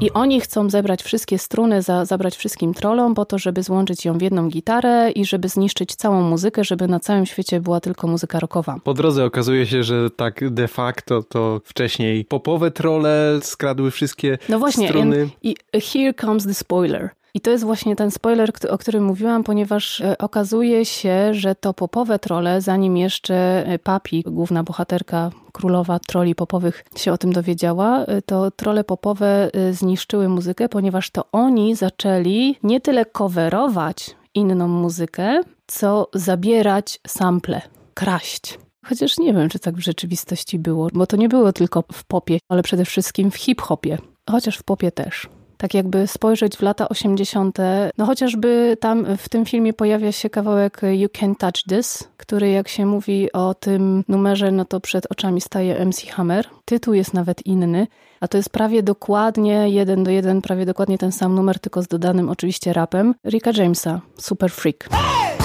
I 0.00 0.10
oni 0.10 0.40
chcą 0.40 0.70
zebrać 0.70 1.02
wszystkie 1.02 1.38
struny, 1.38 1.82
za, 1.82 2.04
zabrać 2.04 2.36
wszystkim 2.36 2.74
trollom 2.74 3.14
po 3.14 3.24
to, 3.24 3.38
żeby 3.38 3.62
złączyć 3.62 4.04
ją 4.04 4.18
w 4.18 4.22
jedną 4.22 4.48
gitarę 4.48 5.10
i 5.10 5.24
żeby 5.24 5.48
zniszczyć 5.48 5.94
całą 5.94 6.22
muzykę, 6.22 6.64
żeby 6.64 6.88
na 6.88 7.00
całym 7.00 7.26
świecie 7.26 7.60
była 7.60 7.80
tylko 7.80 8.06
muzyka 8.06 8.40
rockowa. 8.40 8.76
Po 8.84 8.94
drodze 8.94 9.24
okazuje 9.24 9.66
się, 9.66 9.82
że 9.82 10.10
tak 10.10 10.50
de 10.50 10.68
facto 10.68 11.22
to 11.22 11.60
wcześniej 11.64 12.24
popowe 12.24 12.70
trole 12.70 13.38
skradły 13.42 13.90
wszystkie 13.90 14.38
No 14.48 14.58
właśnie, 14.58 14.88
struny. 14.88 15.28
i 15.42 15.56
here 15.92 16.14
comes 16.20 16.44
the 16.46 16.54
spoiler. 16.54 17.10
I 17.36 17.40
to 17.40 17.50
jest 17.50 17.64
właśnie 17.64 17.96
ten 17.96 18.10
spoiler, 18.10 18.52
o 18.70 18.78
którym 18.78 19.04
mówiłam, 19.04 19.44
ponieważ 19.44 20.00
e, 20.00 20.18
okazuje 20.18 20.84
się, 20.84 21.34
że 21.34 21.54
to 21.54 21.74
popowe 21.74 22.18
trole, 22.18 22.60
zanim 22.60 22.96
jeszcze 22.96 23.66
e, 23.66 23.78
Papi, 23.78 24.22
główna 24.26 24.62
bohaterka, 24.62 25.30
królowa 25.52 25.98
troli 25.98 26.34
popowych, 26.34 26.84
się 26.96 27.12
o 27.12 27.18
tym 27.18 27.32
dowiedziała, 27.32 28.04
e, 28.04 28.22
to 28.22 28.50
trole 28.50 28.84
popowe 28.84 29.50
zniszczyły 29.72 30.28
muzykę, 30.28 30.68
ponieważ 30.68 31.10
to 31.10 31.24
oni 31.32 31.74
zaczęli 31.74 32.56
nie 32.62 32.80
tyle 32.80 33.06
coverować 33.06 34.16
inną 34.34 34.68
muzykę, 34.68 35.40
co 35.66 36.08
zabierać 36.14 37.00
sample, 37.06 37.62
kraść. 37.94 38.58
Chociaż 38.86 39.18
nie 39.18 39.34
wiem, 39.34 39.48
czy 39.48 39.58
tak 39.58 39.74
w 39.74 39.84
rzeczywistości 39.84 40.58
było, 40.58 40.88
bo 40.94 41.06
to 41.06 41.16
nie 41.16 41.28
było 41.28 41.52
tylko 41.52 41.84
w 41.92 42.04
popie, 42.04 42.38
ale 42.48 42.62
przede 42.62 42.84
wszystkim 42.84 43.30
w 43.30 43.36
hip-hopie, 43.36 43.98
chociaż 44.30 44.56
w 44.56 44.62
popie 44.62 44.92
też. 44.92 45.28
Tak 45.56 45.74
jakby 45.74 46.06
spojrzeć 46.06 46.56
w 46.56 46.62
lata 46.62 46.88
80., 46.88 47.58
no 47.98 48.06
chociażby 48.06 48.76
tam 48.80 49.06
w 49.16 49.28
tym 49.28 49.44
filmie 49.44 49.72
pojawia 49.72 50.12
się 50.12 50.30
kawałek 50.30 50.80
You 50.92 51.08
Can't 51.08 51.36
Touch 51.36 51.62
This, 51.68 52.08
który 52.16 52.50
jak 52.50 52.68
się 52.68 52.86
mówi 52.86 53.32
o 53.32 53.54
tym 53.54 54.04
numerze, 54.08 54.52
no 54.52 54.64
to 54.64 54.80
przed 54.80 55.06
oczami 55.12 55.40
staje 55.40 55.84
MC 55.84 56.06
Hammer. 56.10 56.48
Tytuł 56.64 56.94
jest 56.94 57.14
nawet 57.14 57.46
inny, 57.46 57.86
a 58.20 58.28
to 58.28 58.36
jest 58.36 58.50
prawie 58.50 58.82
dokładnie 58.82 59.68
jeden 59.68 60.04
do 60.04 60.10
jeden, 60.10 60.42
prawie 60.42 60.66
dokładnie 60.66 60.98
ten 60.98 61.12
sam 61.12 61.34
numer, 61.34 61.58
tylko 61.58 61.82
z 61.82 61.86
dodanym 61.86 62.28
oczywiście 62.28 62.72
rapem 62.72 63.14
Ricka 63.24 63.50
Jamesa, 63.56 64.00
Super 64.18 64.50
Freak. 64.50 64.88
She's 64.88 65.43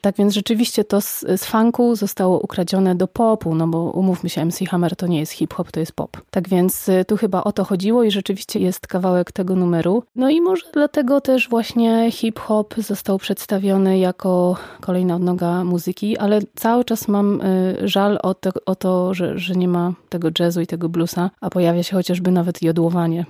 Tak 0.00 0.16
więc 0.16 0.34
rzeczywiście 0.34 0.84
to 0.84 1.00
z, 1.00 1.20
z 1.20 1.44
funku 1.44 1.96
zostało 1.96 2.40
ukradzione 2.40 2.94
do 2.94 3.08
popu, 3.08 3.54
no 3.54 3.68
bo 3.68 3.78
umówmy 3.78 4.30
się, 4.30 4.44
MC 4.44 4.58
Hammer 4.68 4.96
to 4.96 5.06
nie 5.06 5.20
jest 5.20 5.32
hip-hop, 5.32 5.72
to 5.72 5.80
jest 5.80 5.92
pop. 5.92 6.10
Tak 6.30 6.48
więc 6.48 6.88
y, 6.88 7.04
tu 7.04 7.16
chyba 7.16 7.44
o 7.44 7.52
to 7.52 7.64
chodziło 7.64 8.02
i 8.02 8.10
rzeczywiście 8.10 8.58
jest 8.58 8.86
kawałek 8.86 9.32
tego 9.32 9.56
numeru. 9.56 10.02
No 10.16 10.30
i 10.30 10.40
może 10.40 10.66
dlatego 10.72 11.20
też 11.20 11.48
właśnie 11.48 12.10
hip-hop 12.10 12.74
został 12.78 13.18
przedstawiony 13.18 13.98
jako 13.98 14.56
kolejna 14.80 15.16
odnoga 15.16 15.64
muzyki, 15.64 16.18
ale 16.18 16.40
cały 16.54 16.84
czas 16.84 17.08
mam 17.08 17.40
y, 17.40 17.76
żal 17.88 18.18
o 18.22 18.34
to, 18.34 18.50
o 18.66 18.74
to 18.74 19.14
że, 19.14 19.38
że 19.38 19.54
nie 19.54 19.68
ma 19.68 19.92
tego 20.08 20.28
jazzu 20.38 20.60
i 20.60 20.66
tego 20.66 20.88
bluesa, 20.88 21.30
a 21.40 21.50
pojawia 21.50 21.82
się 21.82 21.96
chociażby 21.96 22.30
nawet 22.30 22.62
jodłowanie. 22.62 23.26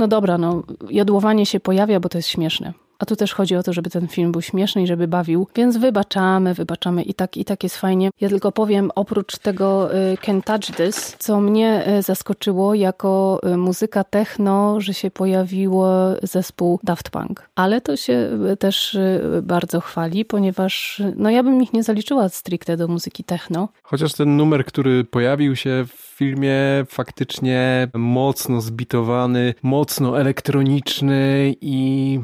No 0.00 0.08
dobra, 0.08 0.38
no 0.38 0.62
jodłowanie 0.90 1.46
się 1.46 1.60
pojawia, 1.60 2.00
bo 2.00 2.08
to 2.08 2.18
jest 2.18 2.28
śmieszne. 2.28 2.72
A 3.00 3.06
tu 3.06 3.16
też 3.16 3.34
chodzi 3.34 3.56
o 3.56 3.62
to, 3.62 3.72
żeby 3.72 3.90
ten 3.90 4.08
film 4.08 4.32
był 4.32 4.42
śmieszny 4.42 4.82
i 4.82 4.86
żeby 4.86 5.08
bawił, 5.08 5.46
więc 5.56 5.76
wybaczamy, 5.76 6.54
wybaczamy 6.54 7.02
i 7.02 7.14
tak, 7.14 7.36
i 7.36 7.44
tak 7.44 7.62
jest 7.62 7.76
fajnie. 7.76 8.10
Ja 8.20 8.28
tylko 8.28 8.52
powiem, 8.52 8.90
oprócz 8.94 9.38
tego 9.38 9.88
Can't 10.22 10.42
Touch 10.42 10.76
This, 10.76 11.16
co 11.18 11.40
mnie 11.40 11.88
y, 11.98 12.02
zaskoczyło 12.02 12.74
jako 12.74 13.40
y, 13.52 13.56
muzyka 13.56 14.04
techno, 14.04 14.80
że 14.80 14.94
się 14.94 15.10
pojawiło 15.10 15.90
zespół 16.22 16.80
Daft 16.82 17.10
Punk. 17.10 17.50
Ale 17.54 17.80
to 17.80 17.96
się 17.96 18.30
y, 18.52 18.56
też 18.56 18.98
bardzo 19.42 19.80
chwali, 19.80 20.24
ponieważ 20.24 21.02
no 21.16 21.30
ja 21.30 21.42
bym 21.42 21.62
ich 21.62 21.72
nie 21.72 21.82
zaliczyła 21.82 22.28
stricte 22.28 22.76
do 22.76 22.88
muzyki 22.88 23.24
techno. 23.24 23.68
Chociaż 23.82 24.12
ten 24.12 24.36
numer, 24.36 24.64
który 24.64 25.04
pojawił 25.04 25.56
się 25.56 25.84
w 25.88 26.10
filmie, 26.20 26.84
faktycznie 26.88 27.88
mocno 27.94 28.60
zbitowany, 28.60 29.54
mocno 29.62 30.20
elektroniczny 30.20 31.54
i 31.60 32.20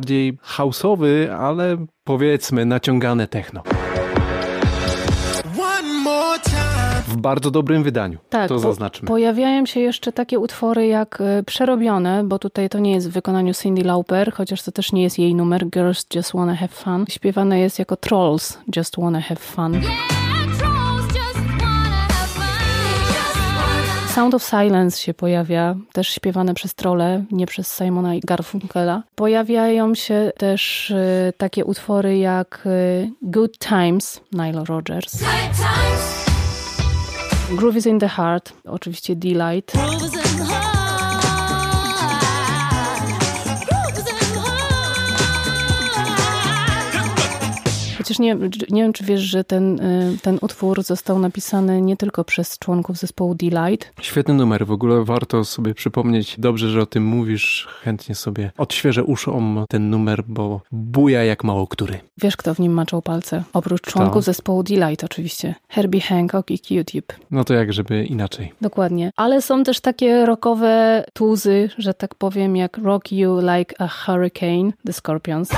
bardziej 0.00 0.38
houseowy, 0.42 1.32
ale 1.38 1.76
powiedzmy 2.04 2.64
naciągane 2.66 3.28
techno. 3.28 3.62
W 7.08 7.16
bardzo 7.16 7.50
dobrym 7.50 7.82
wydaniu. 7.82 8.18
Tak, 8.28 8.48
to 8.48 8.54
po- 8.54 8.60
zaznaczmy. 8.60 9.08
Pojawiają 9.08 9.66
się 9.66 9.80
jeszcze 9.80 10.12
takie 10.12 10.38
utwory 10.38 10.86
jak 10.86 11.20
e, 11.20 11.42
Przerobione, 11.42 12.24
bo 12.24 12.38
tutaj 12.38 12.68
to 12.68 12.78
nie 12.78 12.92
jest 12.92 13.08
w 13.10 13.12
wykonaniu 13.12 13.54
Cindy 13.54 13.84
Lauper, 13.84 14.32
chociaż 14.32 14.62
to 14.62 14.72
też 14.72 14.92
nie 14.92 15.02
jest 15.02 15.18
jej 15.18 15.34
numer 15.34 15.66
Girls 15.66 16.06
Just 16.14 16.32
Wanna 16.32 16.54
Have 16.56 16.68
Fun. 16.68 17.04
Śpiewane 17.08 17.60
jest 17.60 17.78
jako 17.78 17.96
Trolls 17.96 18.58
Just 18.76 18.96
Wanna 18.98 19.20
Have 19.20 19.40
Fun. 19.40 19.80
Sound 24.20 24.34
of 24.34 24.44
Silence 24.44 24.98
się 24.98 25.14
pojawia, 25.14 25.76
też 25.92 26.08
śpiewane 26.08 26.54
przez 26.54 26.74
trole, 26.74 27.24
nie 27.30 27.46
przez 27.46 27.76
Simona 27.76 28.14
i 28.14 28.20
Garfunkela. 28.20 29.02
Pojawiają 29.14 29.94
się 29.94 30.32
też 30.36 30.90
e, 30.90 31.32
takie 31.36 31.64
utwory 31.64 32.18
jak 32.18 32.62
e, 32.66 32.70
Good 33.22 33.58
Times 33.58 34.20
Nile 34.32 34.64
Rodgers. 34.64 35.24
Groove 37.50 37.76
is 37.76 37.86
in 37.86 37.98
the 37.98 38.08
Heart, 38.08 38.52
oczywiście 38.64 39.16
Delight. 39.16 39.72
Chociaż 48.10 48.18
nie, 48.18 48.36
nie 48.70 48.82
wiem, 48.82 48.92
czy 48.92 49.04
wiesz, 49.04 49.20
że 49.20 49.44
ten, 49.44 49.80
y, 49.80 50.18
ten 50.22 50.38
utwór 50.40 50.82
został 50.82 51.18
napisany 51.18 51.82
nie 51.82 51.96
tylko 51.96 52.24
przez 52.24 52.58
członków 52.58 52.96
zespołu 52.96 53.34
Delight. 53.34 53.92
Świetny 54.00 54.34
numer, 54.34 54.66
w 54.66 54.70
ogóle 54.70 55.04
warto 55.04 55.44
sobie 55.44 55.74
przypomnieć. 55.74 56.34
Dobrze, 56.38 56.68
że 56.68 56.82
o 56.82 56.86
tym 56.86 57.04
mówisz. 57.04 57.68
Chętnie 57.82 58.14
sobie 58.14 58.50
odświeżę 58.58 59.04
uszom 59.04 59.64
ten 59.68 59.90
numer, 59.90 60.24
bo 60.28 60.60
buja 60.72 61.24
jak 61.24 61.44
mało 61.44 61.66
który. 61.66 62.00
Wiesz, 62.18 62.36
kto 62.36 62.54
w 62.54 62.58
nim 62.58 62.72
maczał 62.72 63.02
palce? 63.02 63.42
Oprócz 63.52 63.82
członków 63.82 64.24
zespołu 64.24 64.62
Delight 64.62 65.04
oczywiście. 65.04 65.54
Herbie 65.68 66.00
Hancock 66.00 66.50
i 66.50 66.58
Q-Tip. 66.58 67.12
No 67.30 67.44
to 67.44 67.54
jak 67.54 67.72
żeby 67.72 68.04
inaczej. 68.04 68.52
Dokładnie. 68.60 69.12
Ale 69.16 69.42
są 69.42 69.64
też 69.64 69.80
takie 69.80 70.26
rockowe 70.26 71.04
tuzy, 71.12 71.70
że 71.78 71.94
tak 71.94 72.14
powiem, 72.14 72.56
jak 72.56 72.78
Rock 72.78 73.12
You 73.12 73.38
Like 73.38 73.74
a 73.78 73.88
Hurricane, 73.88 74.72
The 74.86 74.92
Scorpions. 74.92 75.50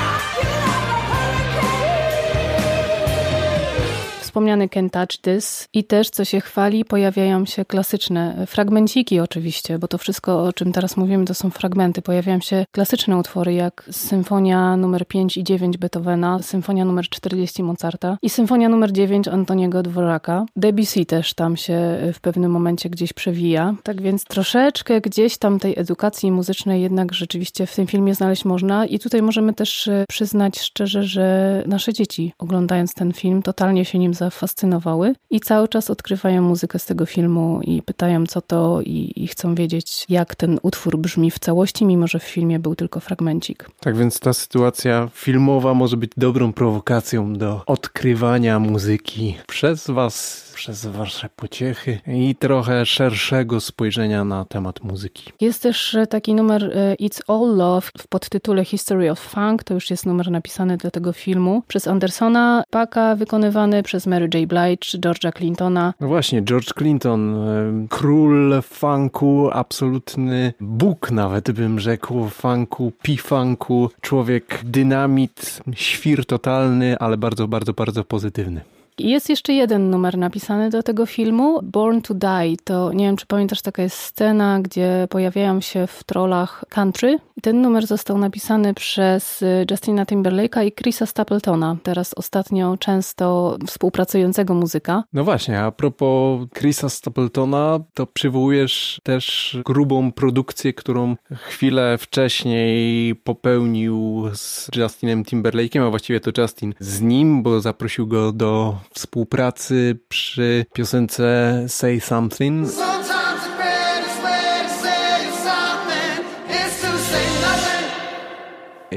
Wspomniany 4.33 4.69
Touch 4.69 5.17
This 5.23 5.69
i 5.73 5.85
też, 5.85 6.11
co 6.11 6.25
się 6.25 6.41
chwali, 6.41 6.85
pojawiają 6.85 7.47
się 7.47 7.65
klasyczne 7.65 8.47
fragmenciki 8.47 9.21
oczywiście, 9.21 9.79
bo 9.79 9.89
to 9.89 9.99
wszystko, 9.99 10.45
o 10.45 10.53
czym 10.53 10.73
teraz 10.73 10.97
mówimy, 10.97 11.25
to 11.25 11.35
są 11.35 11.51
fragmenty. 11.51 12.03
Pojawiają 12.03 12.41
się 12.41 12.65
klasyczne 12.71 13.17
utwory, 13.17 13.55
jak 13.55 13.89
Symfonia 13.91 14.77
numer 14.77 15.07
5 15.07 15.37
i 15.37 15.45
9 15.45 15.79
Beethovena, 15.79 16.39
Symfonia 16.43 16.85
numer 16.85 17.09
40 17.09 17.63
Mozarta 17.63 18.19
i 18.23 18.31
Symfonia 18.31 18.69
numer 18.69 18.93
9 18.93 19.29
Antoniego 19.29 19.83
Dworaka. 19.83 20.47
Debussy 20.57 21.05
też 21.05 21.35
tam 21.35 21.57
się 21.57 21.99
w 22.15 22.21
pewnym 22.21 22.51
momencie 22.51 22.91
gdzieś 22.91 23.13
przewija. 23.13 23.75
Tak 23.83 24.03
więc 24.03 24.25
troszeczkę 24.25 25.01
gdzieś 25.01 25.39
tam 25.39 25.59
tej 25.59 25.79
edukacji 25.79 26.33
muzycznej 26.33 26.83
jednak 26.83 27.15
rzeczywiście 27.15 27.67
w 27.67 27.77
tym 27.77 27.87
filmie 27.87 28.15
znaleźć 28.15 28.45
można 28.45 28.87
i 28.87 28.99
tutaj 28.99 29.23
możemy 29.23 29.55
też 29.55 29.89
e, 29.89 30.05
przyznać 30.09 30.61
szczerze, 30.61 31.05
że 31.05 31.63
nasze 31.67 31.93
dzieci 31.93 32.33
oglądając 32.39 32.95
ten 32.95 33.13
film 33.13 33.43
totalnie 33.43 33.85
się 33.85 33.99
nim 33.99 34.15
zafascynowały 34.23 35.15
i 35.31 35.41
cały 35.41 35.69
czas 35.69 35.91
odkrywają 35.91 36.43
muzykę 36.43 36.79
z 36.79 36.87
tego 36.87 37.07
filmu 37.07 37.61
i 37.63 37.83
pytają 37.83 38.27
co 38.27 38.41
to 38.41 38.81
i, 38.81 39.13
i 39.17 39.29
chcą 39.29 39.55
wiedzieć 39.55 40.05
jak 40.09 40.35
ten 40.35 40.59
utwór 40.63 40.99
brzmi 40.99 41.31
w 41.31 41.39
całości, 41.39 41.85
mimo 41.85 42.07
że 42.07 42.19
w 42.19 42.23
filmie 42.23 42.59
był 42.59 42.75
tylko 42.75 43.01
fragmencik. 43.01 43.69
Tak 43.81 43.97
więc 43.97 44.21
ta 44.21 44.33
sytuacja 44.33 45.09
filmowa 45.15 45.75
może 45.75 45.97
być 45.97 46.13
dobrą 46.17 46.53
prowokacją 46.53 47.35
do 47.35 47.63
odkrywania 47.67 48.59
muzyki 48.59 49.37
przez 49.47 49.91
Was, 49.91 50.52
przez 50.55 50.87
Wasze 50.87 51.29
pociechy 51.37 52.01
i 52.07 52.35
trochę 52.35 52.87
szerszego 52.87 53.61
spojrzenia 53.61 54.25
na 54.25 54.45
temat 54.45 54.83
muzyki. 54.85 55.33
Jest 55.41 55.63
też 55.63 55.95
e, 55.95 56.07
taki 56.07 56.35
numer 56.35 56.65
e, 56.65 56.95
It's 56.95 57.21
All 57.29 57.57
Love 57.57 57.87
w 57.99 58.09
podtytule 58.09 58.65
History 58.65 59.11
of 59.11 59.21
Funk. 59.21 59.65
To 59.65 59.75
już 59.75 59.91
jest 59.91 60.07
numer 60.07 60.31
napisany 60.31 60.77
dla 60.77 60.91
tego 60.91 61.13
filmu 61.13 61.63
przez 61.69 61.89
Andersona 61.89 62.65
Paka, 62.71 63.17
wykonywany 63.17 63.83
przez 63.83 64.07
Mary 64.07 64.29
J. 64.35 64.47
Blige, 64.47 64.99
George'a 64.99 65.39
Clintona. 65.39 65.95
No 66.01 66.09
właśnie, 66.09 66.43
George 66.43 66.75
Clinton, 66.75 67.35
e, 67.35 67.87
król 67.89 68.63
funku, 68.63 69.51
absolutny 69.53 70.53
bóg 70.61 71.11
nawet 71.11 71.51
bym 71.51 71.81
rzekł, 71.81 72.29
funku, 72.29 72.93
pi-funku, 73.03 73.89
człowiek 74.01 74.61
dynamit, 74.65 75.61
świr 75.75 76.27
totalny, 76.27 76.99
ale 76.99 77.17
bardzo, 77.17 77.49
bardzo, 77.49 77.73
bardzo 77.73 78.05
pozytywny. 78.05 78.61
I 79.03 79.11
jest 79.11 79.29
jeszcze 79.29 79.53
jeden 79.53 79.91
numer 79.91 80.19
napisany 80.19 80.71
do 80.71 80.83
tego 80.83 81.07
filmu, 81.07 81.61
Born 81.63 82.01
to 82.01 82.15
Die. 82.15 82.57
To 82.65 82.93
nie 82.93 83.05
wiem, 83.05 83.17
czy 83.17 83.27
pamiętasz, 83.27 83.63
taka 83.63 83.83
jest 83.83 83.97
scena, 83.97 84.61
gdzie 84.61 85.07
pojawiają 85.11 85.61
się 85.61 85.87
w 85.87 86.05
trollach 86.05 86.65
country. 86.69 87.19
Ten 87.43 87.63
numer 87.63 87.87
został 87.87 88.19
napisany 88.19 88.75
przez 88.75 89.43
y, 89.43 89.67
Justina 89.71 90.05
Timberlake'a 90.05 90.67
i 90.67 90.73
Chrisa 90.73 91.07
Stapletona, 91.07 91.77
teraz 91.83 92.15
ostatnio 92.15 92.77
często 92.77 93.57
współpracującego 93.67 94.55
muzyka. 94.55 95.05
No 95.13 95.25
właśnie, 95.25 95.61
a 95.61 95.73
propos 95.73 96.49
Chrisa 96.59 96.89
Stapletona, 96.89 97.81
to 97.95 98.07
przywołujesz 98.07 99.01
też 99.03 99.57
grubą 99.65 100.13
produkcję, 100.13 100.73
którą 100.73 101.17
chwilę 101.35 101.99
wcześniej 101.99 103.15
popełnił 103.15 104.25
z 104.35 104.69
Justinem 104.77 105.25
Timberlake'em, 105.25 105.87
a 105.87 105.91
właściwie 105.91 106.21
to 106.21 106.43
Justin 106.43 106.75
z 106.81 107.01
nim, 107.01 107.43
bo 107.43 107.61
zaprosił 107.61 108.07
go 108.07 108.33
do 108.33 108.77
współpracy 108.95 109.99
przy 110.09 110.67
piosence 110.75 111.65
Say 111.69 112.01
Something. 112.01 112.69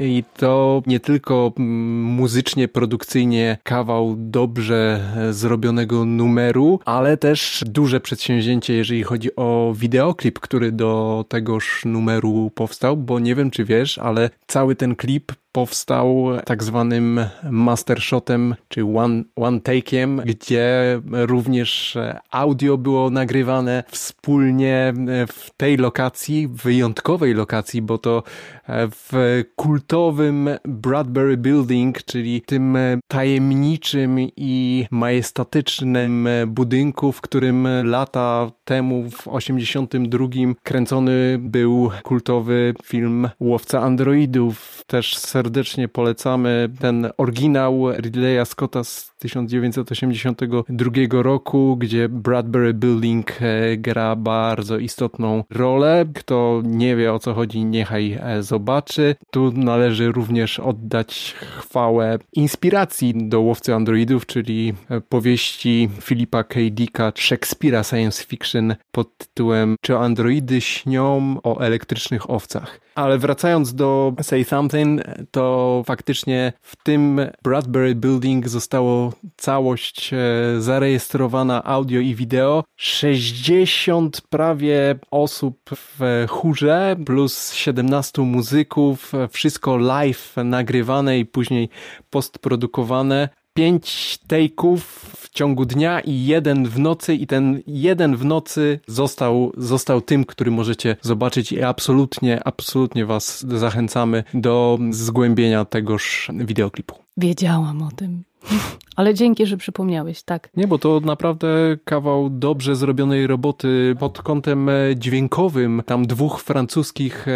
I 0.00 0.24
to 0.36 0.82
nie 0.86 1.00
tylko 1.00 1.52
mm, 1.58 2.02
muzycznie, 2.02 2.68
produkcyjnie 2.68 3.58
kawał 3.62 4.14
dobrze 4.18 5.00
e, 5.16 5.32
zrobionego 5.32 6.04
numeru, 6.04 6.80
ale 6.84 7.16
też 7.16 7.64
duże 7.66 8.00
przedsięwzięcie, 8.00 8.74
jeżeli 8.74 9.02
chodzi 9.02 9.36
o 9.36 9.74
wideoklip, 9.76 10.40
który 10.40 10.72
do 10.72 11.24
tegoż 11.28 11.82
numeru 11.84 12.50
powstał, 12.54 12.96
bo 12.96 13.18
nie 13.18 13.34
wiem 13.34 13.50
czy 13.50 13.64
wiesz, 13.64 13.98
ale 13.98 14.30
cały 14.46 14.76
ten 14.76 14.96
klip 14.96 15.32
powstał 15.56 16.26
tak 16.44 16.62
zwanym 16.62 17.20
mastershotem, 17.50 18.54
czy 18.68 18.84
one, 18.84 19.22
one 19.36 19.58
take'iem, 19.58 20.22
gdzie 20.24 21.00
również 21.04 21.98
audio 22.30 22.78
było 22.78 23.10
nagrywane 23.10 23.84
wspólnie 23.88 24.92
w 25.28 25.50
tej 25.56 25.76
lokacji, 25.76 26.48
wyjątkowej 26.48 27.34
lokacji, 27.34 27.82
bo 27.82 27.98
to 27.98 28.22
w 28.68 29.42
kultowym 29.56 30.50
Bradbury 30.64 31.36
Building, 31.36 32.02
czyli 32.02 32.42
tym 32.42 32.78
tajemniczym 33.08 34.16
i 34.36 34.86
majestatycznym 34.90 36.28
budynku, 36.46 37.12
w 37.12 37.20
którym 37.20 37.68
lata 37.84 38.50
temu 38.66 39.10
w 39.10 39.28
82 39.28 40.26
kręcony 40.62 41.38
był 41.40 41.90
kultowy 42.02 42.74
film 42.84 43.28
Łowca 43.40 43.82
Androidów. 43.82 44.84
Też 44.86 45.16
serdecznie 45.16 45.88
polecamy 45.88 46.68
ten 46.80 47.10
oryginał 47.18 47.92
Ridleya 47.92 48.46
Scotta 48.46 48.84
z 48.84 49.12
1982 49.18 51.22
roku, 51.22 51.76
gdzie 51.76 52.08
Bradbury 52.08 52.74
Building 52.74 53.42
e, 53.42 53.76
gra 53.76 54.16
bardzo 54.16 54.78
istotną 54.78 55.44
rolę. 55.50 56.04
Kto 56.14 56.62
nie 56.64 56.96
wie 56.96 57.12
o 57.12 57.18
co 57.18 57.34
chodzi, 57.34 57.64
niechaj 57.64 58.18
e, 58.22 58.42
zobaczy. 58.42 59.16
Tu 59.30 59.52
należy 59.52 60.12
również 60.12 60.60
oddać 60.60 61.34
chwałę 61.58 62.18
inspiracji 62.32 63.28
do 63.28 63.40
Łowcy 63.40 63.74
Androidów, 63.74 64.26
czyli 64.26 64.74
e, 64.90 65.00
powieści 65.00 65.88
Philipa 66.02 66.44
K. 66.44 66.60
Dicka 66.70 67.12
Szekspira 67.14 67.84
science 67.84 68.24
fiction 68.24 68.55
pod 68.92 69.16
tytułem 69.16 69.76
Czy 69.80 69.96
androidy 69.96 70.60
śnią 70.60 71.36
o 71.42 71.60
elektrycznych 71.60 72.30
owcach? 72.30 72.80
Ale 72.94 73.18
wracając 73.18 73.74
do 73.74 74.12
Say 74.22 74.44
Something, 74.44 75.00
to 75.30 75.82
faktycznie 75.86 76.52
w 76.62 76.76
tym 76.76 77.20
Bradbury 77.44 77.94
Building 77.94 78.48
zostało 78.48 79.12
całość 79.36 80.12
e, 80.12 80.16
zarejestrowana 80.60 81.64
audio 81.64 82.00
i 82.00 82.14
wideo. 82.14 82.64
60 82.76 84.20
prawie 84.20 84.98
osób 85.10 85.58
w 85.74 86.26
chórze 86.28 86.96
plus 87.06 87.52
17 87.52 88.22
muzyków, 88.22 89.12
wszystko 89.30 89.76
live 89.76 90.34
nagrywane 90.44 91.18
i 91.18 91.26
później 91.26 91.68
postprodukowane. 92.10 93.28
Pięć 93.56 94.18
take'ów 94.28 94.78
w 95.16 95.30
ciągu 95.30 95.64
dnia 95.64 96.00
i 96.00 96.24
jeden 96.24 96.68
w 96.68 96.78
nocy 96.78 97.14
i 97.14 97.26
ten 97.26 97.62
jeden 97.66 98.16
w 98.16 98.24
nocy 98.24 98.80
został, 98.86 99.52
został 99.56 100.00
tym, 100.00 100.24
który 100.24 100.50
możecie 100.50 100.96
zobaczyć 101.02 101.52
i 101.52 101.62
absolutnie, 101.62 102.44
absolutnie 102.44 103.06
was 103.06 103.46
zachęcamy 103.46 104.24
do 104.34 104.78
zgłębienia 104.90 105.64
tegoż 105.64 106.30
wideoklipu. 106.34 106.94
Wiedziałam 107.16 107.82
o 107.82 107.90
tym. 107.90 108.22
Ale 108.96 109.14
dzięki, 109.14 109.46
że 109.46 109.56
przypomniałeś, 109.56 110.22
tak. 110.22 110.50
Nie, 110.56 110.66
bo 110.66 110.78
to 110.78 111.00
naprawdę 111.00 111.76
kawał 111.84 112.30
dobrze 112.30 112.76
zrobionej 112.76 113.26
roboty 113.26 113.96
pod 113.98 114.22
kątem 114.22 114.68
e, 114.68 114.72
dźwiękowym. 114.96 115.82
Tam 115.86 116.06
dwóch 116.06 116.42
francuskich 116.42 117.28
e, 117.28 117.32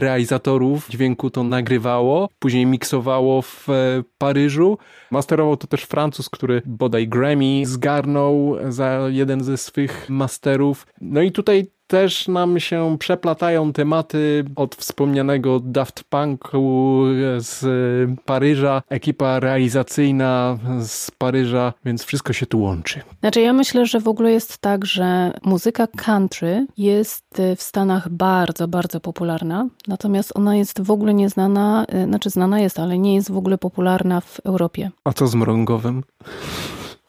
realizatorów 0.00 0.88
dźwięku 0.88 1.30
to 1.30 1.44
nagrywało, 1.44 2.28
później 2.38 2.66
miksowało 2.66 3.42
w 3.42 3.68
e, 3.68 4.02
Paryżu. 4.18 4.78
Masterował 5.10 5.56
to 5.56 5.66
też 5.66 5.82
Francuz, 5.82 6.28
który 6.30 6.62
bodaj 6.66 7.08
Grammy 7.08 7.66
zgarnął 7.66 8.56
za 8.68 9.00
jeden 9.08 9.44
ze 9.44 9.56
swych 9.56 10.06
masterów. 10.08 10.86
No 11.00 11.22
i 11.22 11.32
tutaj 11.32 11.66
też 11.86 12.28
nam 12.28 12.60
się 12.60 12.96
przeplatają 12.98 13.72
tematy 13.72 14.44
od 14.56 14.74
wspomnianego 14.74 15.60
Daft 15.60 16.04
Punku 16.04 17.02
z 17.38 17.64
Paryża, 18.24 18.82
ekipa 18.88 19.40
realizacyjna 19.40 20.58
z 20.80 21.10
Paryża, 21.10 21.72
więc 21.84 22.04
wszystko 22.04 22.32
się 22.32 22.46
tu 22.46 22.60
łączy. 22.60 23.00
Znaczy 23.20 23.40
ja 23.40 23.52
myślę, 23.52 23.86
że 23.86 24.00
w 24.00 24.08
ogóle 24.08 24.32
jest 24.32 24.58
tak, 24.58 24.84
że 24.84 25.32
muzyka 25.42 25.86
country 25.86 26.66
jest 26.76 27.24
w 27.56 27.62
Stanach 27.62 28.08
bardzo, 28.08 28.68
bardzo 28.68 29.00
popularna, 29.00 29.68
natomiast 29.88 30.32
ona 30.34 30.56
jest 30.56 30.82
w 30.82 30.90
ogóle 30.90 31.14
nieznana, 31.14 31.86
y, 31.94 32.04
znaczy 32.04 32.30
znana 32.30 32.60
jest, 32.60 32.78
ale 32.78 32.98
nie 32.98 33.14
jest 33.14 33.32
w 33.32 33.36
ogóle 33.36 33.58
popularna 33.58 34.20
w 34.20 34.40
Europie. 34.40 34.90
A 35.04 35.12
co 35.12 35.26
z 35.26 35.34
mrągowym? 35.34 36.02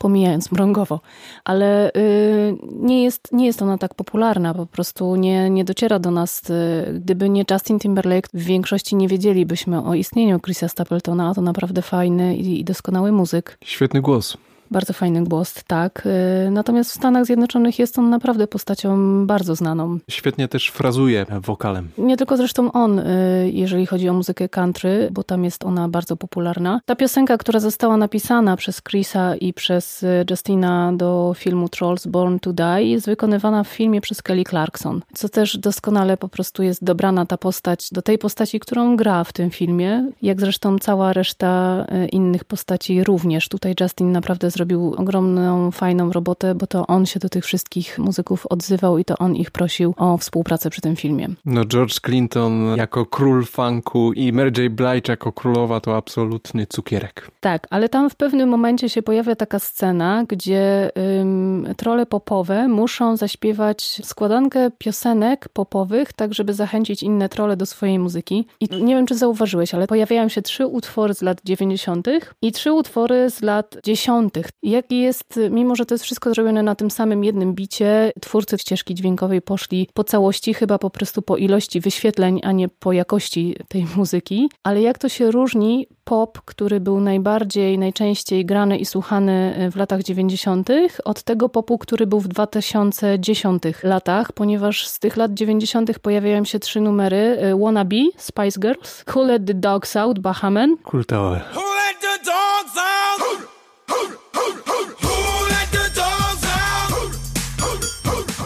Pomijając 0.06 0.52
mrągowo, 0.52 1.00
ale 1.44 1.92
y, 1.94 2.58
nie, 2.72 3.04
jest, 3.04 3.32
nie 3.32 3.46
jest 3.46 3.62
ona 3.62 3.78
tak 3.78 3.94
popularna, 3.94 4.54
po 4.54 4.66
prostu 4.66 5.16
nie, 5.16 5.50
nie 5.50 5.66
dociera 5.66 6.00
do 6.00 6.12
nas. 6.12 6.50
Y, 6.50 7.00
gdyby 7.00 7.30
nie 7.30 7.46
Justin 7.52 7.80
Timberlake, 7.80 8.30
w 8.34 8.44
większości 8.44 8.96
nie 8.96 9.08
wiedzielibyśmy 9.08 9.84
o 9.84 9.94
istnieniu 9.94 10.40
Chrisa 10.40 10.68
Stapletona, 10.68 11.30
a 11.30 11.34
to 11.34 11.42
naprawdę 11.42 11.82
fajny 11.82 12.36
i, 12.36 12.60
i 12.60 12.64
doskonały 12.64 13.12
muzyk. 13.12 13.58
Świetny 13.64 14.02
głos. 14.02 14.38
Bardzo 14.72 14.94
fajny 14.94 15.24
głos, 15.24 15.54
tak. 15.68 16.04
Y, 16.48 16.52
Natomiast 16.52 16.92
w 16.92 16.94
Stanach 16.94 17.26
Zjednoczonych 17.26 17.80
jest 17.80 18.00
on 18.00 18.10
naprawdę 18.10 18.48
postacią 18.48 18.98
bardzo 19.28 19.56
znaną. 19.56 20.00
Świetnie 20.10 20.48
też 20.48 20.70
frazuje 20.70 21.26
wokalem. 21.42 21.90
Nie 21.98 22.18
tylko 22.18 22.38
zresztą 22.38 22.72
on, 22.72 23.00
y, 23.00 23.50
jeżeli 23.54 23.86
chodzi 23.86 24.10
o 24.10 24.14
muzykę 24.14 24.50
country, 24.50 25.10
bo 25.12 25.24
tam 25.24 25.44
jest 25.44 25.64
ona 25.66 25.90
bardzo 25.90 26.18
popularna. 26.18 26.80
Ta 26.86 26.96
piosenka, 26.96 27.38
która 27.38 27.60
została 27.60 27.98
napisana 27.98 28.58
przez 28.58 28.82
Chrisa 28.82 29.36
i 29.36 29.54
przez 29.54 30.04
y, 30.04 30.26
Justina 30.30 30.94
do 30.94 31.34
filmu 31.38 31.70
Trolls 31.70 32.08
Born 32.08 32.40
to 32.40 32.54
Die, 32.54 32.84
jest 32.84 33.06
wykonywana 33.06 33.64
w 33.64 33.68
filmie 33.68 34.02
przez 34.02 34.22
Kelly 34.22 34.44
Clarkson, 34.44 35.02
co 35.14 35.30
też 35.30 35.58
doskonale 35.58 36.18
po 36.18 36.30
prostu 36.30 36.64
jest 36.64 36.84
dobrana 36.84 37.26
ta 37.26 37.38
postać 37.38 37.90
do 37.92 38.02
tej 38.02 38.18
postaci, 38.18 38.60
którą 38.60 38.96
gra 38.96 39.24
w 39.24 39.34
tym 39.34 39.50
filmie, 39.50 40.12
jak 40.22 40.40
zresztą 40.40 40.80
cała 40.80 41.14
reszta 41.14 41.86
innych 42.12 42.44
postaci 42.44 43.04
również. 43.04 43.50
Tutaj 43.50 43.76
Justin 43.82 44.12
naprawdę 44.12 44.52
zrobił 44.52 44.65
ogromną, 44.74 45.72
fajną 45.72 46.12
robotę, 46.12 46.56
bo 46.56 46.68
to 46.68 46.88
on 46.88 47.06
się 47.06 47.20
do 47.20 47.30
tych 47.30 47.46
wszystkich 47.46 48.00
muzyków 48.00 48.48
odzywał 48.48 48.98
i 48.98 49.06
to 49.06 49.18
on 49.18 49.36
ich 49.36 49.52
prosił 49.52 49.94
o 49.98 50.18
współpracę 50.18 50.70
przy 50.70 50.82
tym 50.82 50.96
filmie. 50.96 51.28
No 51.46 51.66
George 51.66 52.00
Clinton 52.00 52.78
jako 52.78 53.06
król 53.06 53.46
funku 53.46 54.14
i 54.14 54.34
Mary 54.34 54.52
J. 54.58 54.74
Blige 54.74 55.12
jako 55.14 55.32
królowa 55.32 55.80
to 55.80 55.98
absolutny 55.98 56.68
cukierek. 56.68 57.32
Tak, 57.40 57.68
ale 57.70 57.90
tam 57.90 58.10
w 58.10 58.16
pewnym 58.16 58.50
momencie 58.50 58.90
się 58.90 59.02
pojawia 59.02 59.36
taka 59.36 59.60
scena, 59.60 60.26
gdzie 60.28 60.92
ym, 61.20 61.68
trole 61.78 62.06
popowe 62.06 62.68
muszą 62.68 63.18
zaśpiewać 63.18 64.02
składankę 64.04 64.72
piosenek 64.78 65.50
popowych, 65.50 66.14
tak 66.14 66.34
żeby 66.34 66.54
zachęcić 66.54 67.04
inne 67.04 67.30
trole 67.30 67.58
do 67.58 67.66
swojej 67.66 68.00
muzyki. 68.00 68.48
I 68.60 68.84
nie 68.84 68.96
wiem, 68.96 69.06
czy 69.06 69.16
zauważyłeś, 69.16 69.74
ale 69.74 69.88
pojawiają 69.88 70.30
się 70.30 70.42
trzy 70.42 70.66
utwory 70.66 71.14
z 71.14 71.22
lat 71.22 71.42
90. 71.44 72.08
i 72.42 72.52
trzy 72.52 72.72
utwory 72.74 73.30
z 73.30 73.42
lat 73.42 73.78
10. 73.84 74.34
Jaki 74.64 75.00
jest, 75.02 75.40
mimo 75.52 75.76
że 75.76 75.86
to 75.86 75.94
jest 75.94 76.04
wszystko 76.04 76.34
zrobione 76.34 76.64
na 76.64 76.76
tym 76.76 76.92
samym 76.92 77.24
jednym 77.24 77.54
bicie, 77.54 78.12
twórcy 78.22 78.58
ścieżki 78.58 78.96
dźwiękowej 78.96 79.42
poszli 79.42 79.90
po 79.94 80.04
całości, 80.04 80.54
chyba 80.54 80.78
po 80.80 80.90
prostu 80.90 81.22
po 81.22 81.38
ilości 81.38 81.82
wyświetleń, 81.82 82.42
a 82.44 82.52
nie 82.52 82.70
po 82.70 82.94
jakości 82.94 83.56
tej 83.68 83.86
muzyki. 83.98 84.50
Ale 84.64 84.82
jak 84.82 84.98
to 84.98 85.10
się 85.10 85.32
różni 85.32 85.88
pop, 86.04 86.42
który 86.46 86.80
był 86.80 87.00
najbardziej, 87.00 87.78
najczęściej 87.78 88.46
grany 88.46 88.78
i 88.78 88.86
słuchany 88.86 89.70
w 89.72 89.76
latach 89.76 90.04
90., 90.04 90.70
od 91.06 91.24
tego 91.24 91.50
popu, 91.50 91.78
który 91.78 92.08
był 92.08 92.20
w 92.20 92.28
2010 92.28 93.64
latach, 93.84 94.32
ponieważ 94.32 94.88
z 94.88 95.00
tych 95.00 95.18
lat 95.18 95.34
90. 95.34 96.00
pojawiają 96.00 96.46
się 96.46 96.60
trzy 96.60 96.82
numery: 96.82 97.38
Wannabe, 97.62 97.96
Spice 98.18 98.60
Girls, 98.60 99.04
Who 99.16 99.24
Let 99.24 99.46
the 99.46 99.54
Dogs 99.54 99.96
Out, 99.96 100.20
Bahaman 100.20 100.78
Kultowe. 100.78 101.42
Who 101.54 101.62
let 101.62 102.02
the 102.02 102.26
dogs 102.26 102.78
out? 102.78 103.45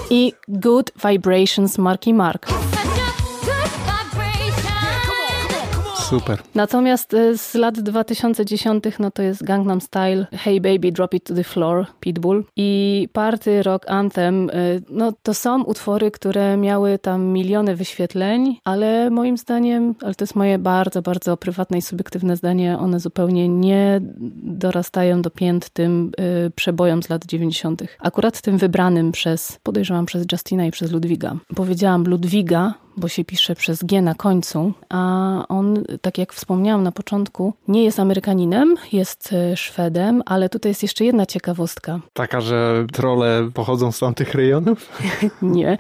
I 0.10 0.34
Good 0.60 0.91
Vibrations 0.95 1.78
Marky 1.78 2.13
Mark. 2.13 2.79
Super. 6.10 6.39
Natomiast 6.56 7.13
y, 7.13 7.38
z 7.38 7.56
lat 7.56 7.80
2010 7.80 8.84
no 9.00 9.12
to 9.12 9.22
jest 9.22 9.43
Gangnam 9.43 9.82
Style, 9.82 10.28
Hey 10.32 10.62
Baby 10.62 10.91
Drop 10.91 11.13
It 11.13 11.24
to 11.24 11.36
the 11.36 11.43
Floor, 11.43 11.86
Pitbull 12.00 12.43
i 12.56 13.08
Party 13.13 13.63
Rock 13.63 13.89
Anthem. 13.89 14.50
y, 14.50 14.82
No 14.89 15.13
to 15.24 15.34
są 15.34 15.63
utwory, 15.63 16.12
które 16.12 16.58
miały 16.58 17.00
tam 17.00 17.26
miliony 17.26 17.76
wyświetleń, 17.76 18.60
ale 18.63 19.10
moim 19.10 19.38
zdaniem, 19.38 19.95
ale 20.02 20.15
to 20.15 20.24
jest 20.24 20.36
moje 20.36 20.58
bardzo, 20.60 21.02
bardzo 21.02 21.38
prywatne 21.38 21.78
i 21.78 21.82
subiektywne 21.82 22.36
zdanie, 22.36 22.78
one 22.80 23.00
zupełnie 23.00 23.50
nie 23.50 24.02
dorastają 24.43 25.22
do 25.22 25.30
pięt 25.30 25.69
tym 25.69 26.12
y, 26.48 26.52
przebojom 26.52 27.04
z 27.04 27.10
lat 27.10 27.26
90. 27.26 27.84
Akurat 28.00 28.41
tym 28.41 28.58
wybranym 28.58 29.12
przez, 29.12 29.60
podejrzewam 29.63 30.06
przez 30.06 30.26
Justina 30.32 30.65
i 30.65 30.72
przez 30.72 30.91
Ludwiga. 30.91 31.36
Powiedziałam 31.56 32.04
Ludwiga, 32.04 32.74
bo 32.99 33.07
się 33.07 33.25
pisze 33.25 33.55
przez 33.55 33.83
G 33.83 34.01
na 34.01 34.15
końcu, 34.15 34.73
a 34.89 35.45
on, 35.49 35.83
tak 36.01 36.17
jak 36.17 36.33
wspomniałam 36.33 36.83
na 36.83 36.91
początku, 36.91 37.53
nie 37.67 37.83
jest 37.83 37.99
Amerykaninem, 37.99 38.75
jest 38.91 39.33
e, 39.33 39.57
Szwedem, 39.57 40.23
ale 40.25 40.49
tutaj 40.49 40.69
jest 40.69 40.83
jeszcze 40.83 41.05
jedna 41.05 41.25
ciekawostka. 41.25 41.99
Taka, 42.13 42.41
że 42.41 42.85
trole 42.93 43.49
pochodzą 43.53 43.91
z 43.91 43.99
tamtych 43.99 44.35
rejonów? 44.35 44.89
Nie, 45.41 45.77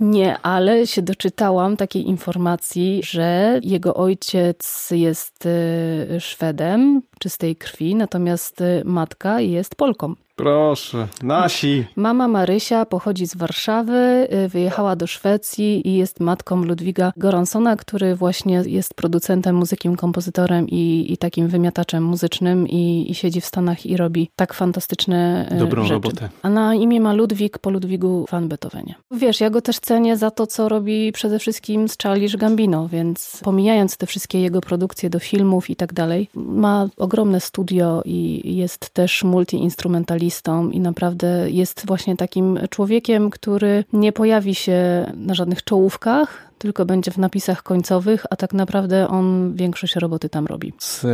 nie, 0.00 0.38
ale 0.38 0.86
się 0.86 1.02
doczytałam 1.02 1.76
takiej 1.76 2.08
informacji, 2.08 3.00
że 3.04 3.60
jego 3.62 3.94
ojciec 3.94 4.88
jest 4.90 5.46
e, 5.46 6.20
Szwedem 6.20 7.02
czystej 7.18 7.56
krwi, 7.56 7.94
natomiast 7.94 8.60
e, 8.60 8.82
matka 8.84 9.40
jest 9.40 9.74
Polką. 9.74 10.14
Proszę, 10.36 11.08
nasi. 11.22 11.84
Mama 11.96 12.28
Marysia 12.28 12.84
pochodzi 12.86 13.26
z 13.26 13.36
Warszawy, 13.36 14.28
y, 14.44 14.48
wyjechała 14.48 14.96
do 14.96 15.06
Szwecji 15.06 15.88
i 15.88 15.94
jest 15.94 16.20
matką 16.20 16.64
Ludwiga 16.64 17.12
Goronsona, 17.16 17.76
który 17.76 18.16
właśnie 18.16 18.62
jest 18.66 18.94
producentem, 18.94 19.56
muzykiem, 19.56 19.96
kompozytorem 19.96 20.68
i, 20.68 21.06
i 21.08 21.16
takim 21.16 21.48
wymiataczem 21.48 22.04
muzycznym 22.04 22.68
i, 22.68 23.10
i 23.10 23.14
siedzi 23.14 23.40
w 23.40 23.46
Stanach 23.46 23.86
i 23.86 23.96
robi 23.96 24.30
tak 24.36 24.54
fantastyczne 24.54 25.48
y, 25.52 25.58
Dobrą 25.58 25.82
rzeczy. 25.82 25.94
robotę. 25.94 26.28
A 26.42 26.48
na 26.48 26.74
imię 26.74 27.00
ma 27.00 27.12
Ludwik 27.12 27.58
po 27.58 27.70
Ludwigu 27.70 28.26
van 28.30 28.48
Beethovenie. 28.48 28.94
Wiesz, 29.10 29.40
ja 29.40 29.50
go 29.50 29.60
też 29.62 29.80
cenię 29.80 30.16
za 30.16 30.30
to, 30.30 30.46
co 30.46 30.68
robi 30.68 31.12
przede 31.12 31.38
wszystkim 31.38 31.88
z 31.88 31.96
Charlie 32.02 32.28
Gambino, 32.38 32.88
więc 32.88 33.40
pomijając 33.44 33.96
te 33.96 34.06
wszystkie 34.06 34.40
jego 34.40 34.60
produkcje 34.60 35.10
do 35.10 35.18
filmów 35.18 35.70
i 35.70 35.76
tak 35.76 35.92
dalej, 35.92 36.28
ma 36.34 36.88
ogromne 36.96 37.40
studio 37.40 38.02
i 38.04 38.56
jest 38.56 38.90
też 38.90 39.24
multiinstrumentalistą 39.24 40.25
i 40.72 40.80
naprawdę 40.80 41.50
jest 41.50 41.86
właśnie 41.86 42.16
takim 42.16 42.58
człowiekiem, 42.70 43.30
który 43.30 43.84
nie 43.92 44.12
pojawi 44.12 44.54
się 44.54 45.06
na 45.14 45.34
żadnych 45.34 45.64
czołówkach, 45.64 46.50
tylko 46.58 46.86
będzie 46.86 47.10
w 47.10 47.18
napisach 47.18 47.62
końcowych, 47.62 48.26
a 48.30 48.36
tak 48.36 48.54
naprawdę 48.54 49.08
on 49.08 49.54
większość 49.54 49.96
roboty 49.96 50.28
tam 50.28 50.46
robi. 50.46 50.72
Z 50.78 51.06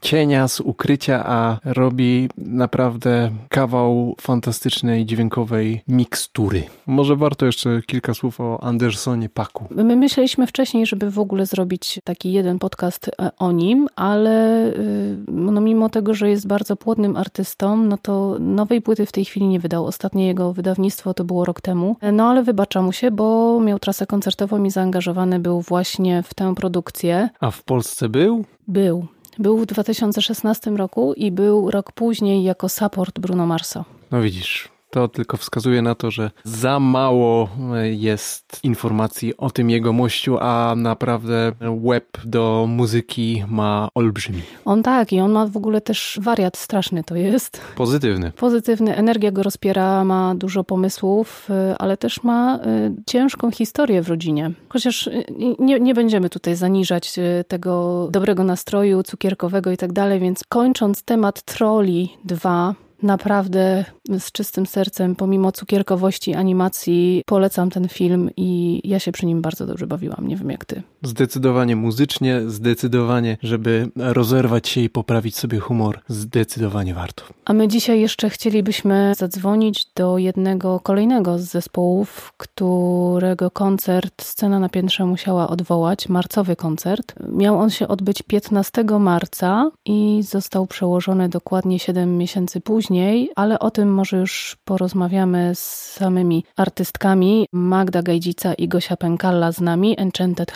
cienia, 0.00 0.48
z 0.48 0.60
ukrycia, 0.60 1.24
a 1.26 1.58
robi 1.64 2.28
naprawdę 2.36 3.30
kawał 3.48 4.14
fantastycznej 4.20 5.06
dźwiękowej 5.06 5.82
mikstury. 5.88 6.62
Może 6.86 7.16
warto 7.16 7.46
jeszcze 7.46 7.82
kilka 7.86 8.14
słów 8.14 8.40
o 8.40 8.62
Andersonie 8.62 9.28
Paku. 9.28 9.64
My 9.70 9.96
myśleliśmy 9.96 10.46
wcześniej, 10.46 10.86
żeby 10.86 11.10
w 11.10 11.18
ogóle 11.18 11.46
zrobić 11.46 12.00
taki 12.04 12.32
jeden 12.32 12.58
podcast 12.58 13.08
e, 13.08 13.30
o 13.38 13.52
nim, 13.52 13.88
ale 13.96 14.66
y, 14.66 15.16
no 15.28 15.60
mimo 15.60 15.88
tego, 15.88 16.14
że 16.14 16.30
jest 16.30 16.46
bardzo 16.46 16.76
płodnym 16.76 17.16
artystą, 17.16 17.76
no 17.76 17.98
to 18.02 18.36
nowej 18.40 18.82
płyty 18.82 19.06
w 19.06 19.12
tej 19.12 19.24
chwili 19.24 19.46
nie 19.46 19.60
wydał. 19.60 19.86
Ostatnie 19.86 20.26
jego 20.26 20.52
wydawnictwo 20.52 21.14
to 21.14 21.24
było 21.24 21.44
rok 21.44 21.60
temu. 21.60 21.96
No 22.12 22.30
ale 22.30 22.42
wybacza 22.42 22.82
mu 22.82 22.92
się, 22.92 23.10
bo 23.10 23.60
miał 23.60 23.78
trasę 23.78 24.06
koncertową 24.06 24.64
i 24.64 24.70
zaangażowany 24.82 25.38
był 25.38 25.60
właśnie 25.60 26.22
w 26.22 26.34
tę 26.34 26.54
produkcję. 26.54 27.28
A 27.40 27.50
w 27.50 27.62
Polsce 27.62 28.08
był? 28.08 28.44
Był. 28.68 29.06
Był 29.38 29.58
w 29.58 29.66
2016 29.66 30.70
roku 30.70 31.14
i 31.14 31.32
był 31.32 31.70
rok 31.70 31.92
później 31.92 32.44
jako 32.44 32.68
support 32.68 33.18
Bruno 33.20 33.46
Marsa. 33.46 33.84
No 34.10 34.22
widzisz, 34.22 34.68
To 34.92 35.08
tylko 35.08 35.36
wskazuje 35.36 35.82
na 35.82 35.94
to, 35.94 36.10
że 36.10 36.30
za 36.44 36.80
mało 36.80 37.48
e, 37.74 37.88
jest 37.88 38.60
informacji 38.62 39.36
o 39.36 39.50
tym 39.50 39.70
jegomościu, 39.70 40.38
a 40.40 40.74
naprawdę 40.76 41.52
web 41.84 42.18
do 42.24 42.66
muzyki 42.68 43.44
ma 43.48 43.88
olbrzymi. 43.94 44.42
On 44.64 44.82
tak 44.82 45.12
i 45.12 45.20
on 45.20 45.32
ma 45.32 45.46
w 45.46 45.56
ogóle 45.56 45.80
też 45.80 46.18
wariat 46.22 46.56
straszny 46.56 47.04
to 47.04 47.16
jest. 47.16 47.60
Pozytywny. 47.76 48.32
Pozytywny, 48.32 48.96
energia 48.96 49.30
go 49.30 49.42
rozpiera, 49.42 50.04
ma 50.04 50.34
dużo 50.34 50.64
pomysłów, 50.64 51.48
y, 51.50 51.78
ale 51.78 51.96
też 51.96 52.22
ma 52.22 52.56
y, 52.56 52.60
ciężką 53.06 53.50
historię 53.50 54.02
w 54.02 54.08
rodzinie. 54.08 54.50
Chociaż 54.68 55.10
nie, 55.58 55.80
nie 55.80 55.94
będziemy 55.94 56.30
tutaj 56.30 56.56
zaniżać 56.56 57.14
tego 57.48 58.08
dobrego 58.10 58.44
nastroju, 58.44 59.02
cukierkowego 59.02 59.70
i 59.70 59.76
tak 59.76 59.92
dalej, 59.92 60.20
więc 60.20 60.44
kończąc 60.48 61.02
temat 61.02 61.42
Trolli 61.42 62.16
2, 62.24 62.74
naprawdę 63.02 63.84
z 64.18 64.32
czystym 64.32 64.66
sercem, 64.66 65.16
pomimo 65.16 65.52
cukierkowości 65.52 66.34
animacji, 66.34 67.22
polecam 67.26 67.70
ten 67.70 67.88
film 67.88 68.30
i 68.36 68.80
ja 68.84 68.98
się 68.98 69.12
przy 69.12 69.26
nim 69.26 69.42
bardzo 69.42 69.66
dobrze 69.66 69.86
bawiłam. 69.86 70.28
Nie 70.28 70.36
wiem 70.36 70.50
jak 70.50 70.64
ty. 70.64 70.82
Zdecydowanie 71.02 71.76
muzycznie, 71.76 72.40
zdecydowanie, 72.46 73.36
żeby 73.42 73.88
rozerwać 73.96 74.68
się 74.68 74.80
i 74.80 74.90
poprawić 74.90 75.36
sobie 75.36 75.58
humor, 75.58 76.00
zdecydowanie 76.08 76.94
warto. 76.94 77.22
A 77.44 77.52
my 77.52 77.68
dzisiaj 77.68 78.00
jeszcze 78.00 78.30
chcielibyśmy 78.30 79.12
zadzwonić 79.16 79.86
do 79.94 80.18
jednego 80.18 80.80
kolejnego 80.80 81.38
z 81.38 81.42
zespołów, 81.42 82.32
którego 82.36 83.50
koncert 83.50 84.22
Scena 84.22 84.58
na 84.58 84.68
Piętrze 84.68 85.06
musiała 85.06 85.48
odwołać, 85.48 86.08
marcowy 86.08 86.56
koncert. 86.56 87.14
Miał 87.28 87.58
on 87.58 87.70
się 87.70 87.88
odbyć 87.88 88.22
15 88.22 88.84
marca 88.84 89.70
i 89.84 90.22
został 90.22 90.66
przełożony 90.66 91.28
dokładnie 91.28 91.78
7 91.78 92.18
miesięcy 92.18 92.60
później, 92.60 93.30
ale 93.36 93.58
o 93.58 93.70
tym 93.70 93.94
może 93.94 94.16
już 94.16 94.56
porozmawiamy 94.64 95.54
z 95.54 95.92
samymi 95.92 96.44
artystkami. 96.56 97.46
Magda 97.52 98.02
Gajdzica 98.02 98.54
i 98.54 98.68
Gosia 98.68 98.96
Pękalla 98.96 99.52
z 99.52 99.60
nami, 99.60 99.94
Enchanted 100.00 100.52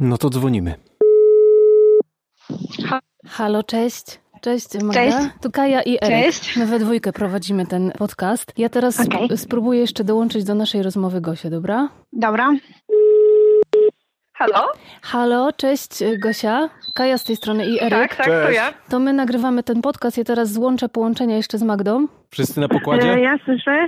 No 0.00 0.18
to 0.18 0.30
dzwonimy. 0.30 0.74
Halo, 3.28 3.62
cześć. 3.62 4.20
Cześć 4.40 4.74
Magda. 4.74 4.92
Cześć. 4.92 5.16
Tu 5.42 5.50
Kaja 5.50 5.82
i 5.82 5.96
Eryk. 6.02 6.24
Cześć. 6.24 6.56
My 6.56 6.66
we 6.66 6.78
dwójkę 6.78 7.12
prowadzimy 7.12 7.66
ten 7.66 7.92
podcast. 7.98 8.52
Ja 8.58 8.68
teraz 8.68 9.00
Okej. 9.00 9.24
sp- 9.28 9.36
spróbuję 9.36 9.80
jeszcze 9.80 10.04
dołączyć 10.04 10.44
do 10.44 10.54
naszej 10.54 10.82
rozmowy 10.82 11.20
Gosię, 11.20 11.50
dobra? 11.50 11.88
Dobra. 12.12 12.50
Halo? 14.34 14.72
Halo, 15.02 15.52
cześć 15.52 16.02
y, 16.02 16.18
Gosia. 16.18 16.68
Kaja 16.94 17.18
z 17.18 17.24
tej 17.24 17.36
strony 17.36 17.66
i 17.66 17.80
Eryk. 17.80 17.90
Tak, 17.92 18.16
tak, 18.16 18.26
to 18.26 18.50
ja. 18.50 18.72
To 18.90 18.98
my 18.98 19.12
nagrywamy 19.12 19.62
ten 19.62 19.82
podcast. 19.82 20.18
Ja 20.18 20.24
teraz 20.24 20.52
złączę 20.52 20.88
połączenia 20.88 21.36
jeszcze 21.36 21.58
z 21.58 21.62
Magdą. 21.62 22.06
Wszyscy 22.30 22.60
na 22.60 22.66
E, 22.66 22.68
pokładzie? 22.68 23.06
ja 23.20 23.38
słyszę. 23.44 23.86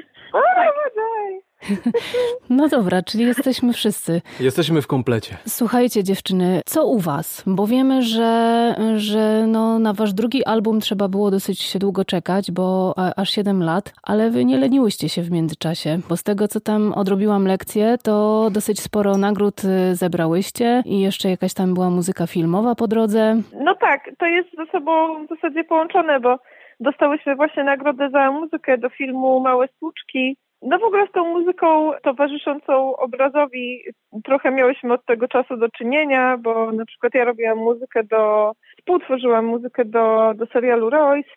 No 2.50 2.68
dobra, 2.68 3.02
czyli 3.02 3.24
jesteśmy 3.24 3.72
wszyscy. 3.72 4.20
Jesteśmy 4.40 4.82
w 4.82 4.86
komplecie. 4.86 5.36
Słuchajcie 5.48 6.04
dziewczyny, 6.04 6.60
co 6.66 6.86
u 6.86 6.98
was? 6.98 7.44
Bo 7.46 7.66
wiemy, 7.66 8.02
że, 8.02 8.74
że 8.96 9.44
no, 9.46 9.78
na 9.78 9.92
wasz 9.92 10.12
drugi 10.12 10.44
album 10.44 10.80
trzeba 10.80 11.08
było 11.08 11.30
dosyć 11.30 11.78
długo 11.78 12.04
czekać, 12.04 12.50
bo 12.50 12.94
a, 12.96 13.12
aż 13.16 13.30
7 13.30 13.62
lat, 13.62 13.92
ale 14.02 14.30
wy 14.30 14.44
nie 14.44 14.58
leniłyście 14.58 15.08
się 15.08 15.22
w 15.22 15.30
międzyczasie, 15.30 15.98
bo 16.08 16.16
z 16.16 16.22
tego 16.22 16.48
co 16.48 16.60
tam 16.60 16.92
odrobiłam 16.92 17.46
lekcję, 17.46 17.96
to 18.04 18.48
dosyć 18.50 18.80
sporo 18.80 19.16
nagród 19.16 19.64
y, 19.64 19.94
zebrałyście 19.94 20.82
i 20.86 21.00
jeszcze 21.00 21.28
jakaś 21.28 21.54
tam 21.54 21.74
była 21.74 21.90
muzyka 21.90 22.26
filmowa 22.26 22.74
po 22.74 22.88
drodze. 22.88 23.40
No 23.64 23.74
tak, 23.74 24.00
to 24.18 24.26
jest 24.26 24.48
ze 24.56 24.66
sobą 24.72 25.26
w 25.26 25.28
zasadzie 25.28 25.64
połączone, 25.64 26.20
bo 26.20 26.38
dostałyśmy 26.80 27.36
właśnie 27.36 27.64
nagrodę 27.64 28.10
za 28.10 28.30
muzykę 28.30 28.78
do 28.78 28.88
filmu 28.88 29.40
Małe 29.40 29.68
Stłuczki. 29.76 30.36
No 30.62 30.78
w 30.78 30.84
ogóle 30.84 31.06
z 31.06 31.12
tą 31.12 31.24
muzyką 31.24 31.92
towarzyszącą 32.02 32.96
obrazowi 32.96 33.82
trochę 34.24 34.50
miałyśmy 34.50 34.92
od 34.92 35.04
tego 35.04 35.28
czasu 35.28 35.56
do 35.56 35.68
czynienia, 35.68 36.36
bo 36.38 36.72
na 36.72 36.84
przykład 36.84 37.14
ja 37.14 37.24
robiłam 37.24 37.58
muzykę 37.58 38.04
do, 38.04 38.52
współtworzyłam 38.78 39.44
muzykę 39.44 39.84
do, 39.84 40.32
do 40.34 40.46
serialu 40.46 40.90
Royce. 40.90 41.30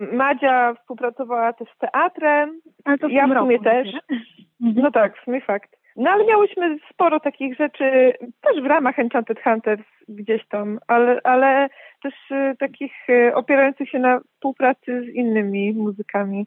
Madzia 0.00 0.74
współpracowała 0.74 1.52
też 1.52 1.68
z 1.74 1.78
teatrem. 1.78 2.60
Ale 2.84 2.98
to 2.98 3.08
w 3.08 3.10
Ja 3.10 3.26
w 3.26 3.28
sumie 3.28 3.34
roku 3.34 3.64
też. 3.64 3.92
dopiero. 3.92 4.82
No 4.82 4.90
tak, 4.90 5.18
w 5.18 5.24
sumie 5.24 5.40
fakt. 5.40 5.76
No 5.96 6.10
ale 6.10 6.24
miałyśmy 6.24 6.76
sporo 6.90 7.20
takich 7.20 7.56
rzeczy, 7.56 8.12
też 8.40 8.62
w 8.62 8.66
ramach 8.66 8.98
Enchanted 8.98 9.42
Hunters 9.42 9.82
gdzieś 10.08 10.46
tam, 10.48 10.78
ale, 10.88 11.20
ale 11.24 11.68
też 12.02 12.14
y, 12.30 12.56
takich 12.58 12.92
y, 13.08 13.34
opierających 13.34 13.90
się 13.90 13.98
na 13.98 14.20
współpracy 14.20 15.02
z 15.02 15.14
innymi 15.14 15.72
muzykami. 15.72 16.46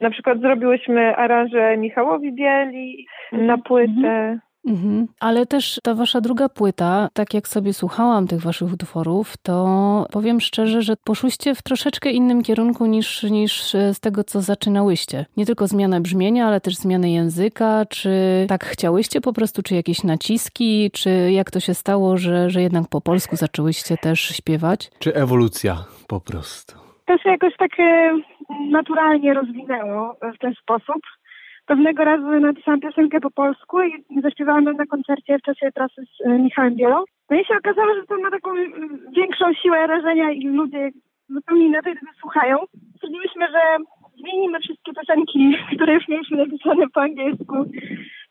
Na 0.00 0.10
przykład 0.10 0.40
zrobiłyśmy 0.40 1.16
aranże 1.16 1.76
Michałowi 1.76 2.32
Bieli 2.32 3.06
na 3.32 3.58
płytę. 3.58 4.38
Mhm. 4.66 5.06
Ale 5.20 5.46
też 5.46 5.80
ta 5.82 5.94
wasza 5.94 6.20
druga 6.20 6.48
płyta, 6.48 7.08
tak 7.12 7.34
jak 7.34 7.48
sobie 7.48 7.72
słuchałam 7.72 8.26
tych 8.26 8.40
waszych 8.40 8.72
utworów, 8.72 9.34
to 9.42 10.06
powiem 10.12 10.40
szczerze, 10.40 10.82
że 10.82 10.96
poszłyście 11.04 11.54
w 11.54 11.62
troszeczkę 11.62 12.10
innym 12.10 12.42
kierunku 12.42 12.86
niż, 12.86 13.22
niż 13.22 13.74
e, 13.74 13.94
z 13.94 14.00
tego, 14.00 14.24
co 14.24 14.40
zaczynałyście. 14.40 15.26
Nie 15.36 15.46
tylko 15.46 15.66
zmianę 15.66 16.00
brzmienia, 16.00 16.46
ale 16.46 16.60
też 16.60 16.76
zmianę 16.76 17.10
języka. 17.10 17.84
Czy 17.88 18.10
tak 18.48 18.64
chciałyście 18.64 19.20
po 19.20 19.32
prostu, 19.32 19.62
czy 19.62 19.74
jakieś 19.74 20.04
naciski, 20.04 20.90
czy 20.92 21.32
jak 21.32 21.50
to 21.50 21.60
się 21.60 21.74
stało, 21.74 22.16
że, 22.16 22.50
że 22.50 22.62
jednak 22.62 22.88
po 22.88 23.00
polsku 23.00 23.36
zaczęłyście 23.36 23.96
też 23.96 24.20
śpiewać? 24.20 24.90
Czy 24.98 25.14
ewolucja 25.14 25.76
po 26.08 26.20
prostu? 26.20 26.85
To 27.06 27.18
się 27.18 27.30
jakoś 27.30 27.56
tak 27.56 27.70
naturalnie 28.70 29.34
rozwinęło 29.34 30.16
w 30.34 30.38
ten 30.38 30.54
sposób. 30.54 31.02
Pewnego 31.66 32.04
razu 32.04 32.40
napisałam 32.40 32.80
piosenkę 32.80 33.20
po 33.20 33.30
polsku 33.30 33.82
i 33.82 34.20
zaśpiewałam 34.22 34.64
ją 34.64 34.72
na 34.72 34.86
koncercie 34.86 35.38
w 35.38 35.42
czasie 35.42 35.72
trasy 35.72 36.02
z 36.04 36.26
e, 36.26 36.38
Michałem 36.38 36.76
Bielą. 36.76 37.04
No 37.30 37.36
i 37.36 37.44
się 37.44 37.54
okazało, 37.58 37.94
że 37.94 38.06
to 38.06 38.18
ma 38.18 38.30
taką 38.30 38.50
e, 38.50 38.64
większą 39.16 39.54
siłę 39.54 39.86
rażenia 39.86 40.30
i 40.30 40.46
ludzie 40.46 40.90
zupełnie 41.28 41.66
inaczej 41.66 41.94
tego 41.94 42.12
słuchają. 42.20 42.56
Stwierdziliśmy, 42.96 43.48
że 43.48 43.84
zmienimy 44.20 44.60
wszystkie 44.60 44.92
piosenki, 44.92 45.56
które 45.76 45.94
już 45.94 46.08
mieliśmy 46.08 46.36
napisane 46.36 46.88
po 46.94 47.00
angielsku 47.00 47.56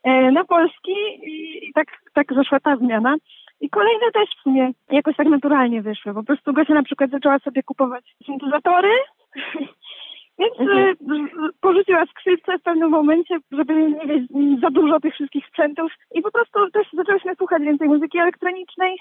e, 0.04 0.32
na 0.32 0.44
polski 0.44 0.96
i 1.24 1.72
tak, 1.74 1.88
tak 2.14 2.34
zaszła 2.34 2.60
ta 2.60 2.78
zmiana. 2.78 3.16
I 3.62 3.70
kolejne 3.70 4.12
też 4.14 4.30
w 4.40 4.42
sumie 4.42 4.72
jakoś 4.92 5.16
tak 5.16 5.28
naturalnie 5.28 5.82
wyszły. 5.82 6.14
Po 6.14 6.24
prostu 6.24 6.54
Gosia 6.54 6.74
na 6.74 6.84
przykład 6.84 7.10
zaczęła 7.12 7.40
sobie 7.40 7.64
kupować 7.64 8.16
syntezatory, 8.26 8.90
więc 10.40 10.54
e, 10.60 10.94
z- 11.00 11.56
porzuciła 11.62 12.06
skrzypce 12.06 12.58
w 12.58 12.64
pewnym 12.64 12.90
momencie, 12.90 13.38
żeby 13.52 13.74
nie 13.76 14.06
mieć 14.06 14.32
za 14.62 14.70
dużo 14.70 15.00
tych 15.00 15.14
wszystkich 15.14 15.48
sprzętów 15.48 15.92
i 16.16 16.22
po 16.22 16.32
prostu 16.32 16.70
też 16.72 16.88
zaczęłyśmy 16.94 17.36
słuchać 17.36 17.64
więcej 17.64 17.88
muzyki 17.88 18.18
elektronicznej. 18.20 18.98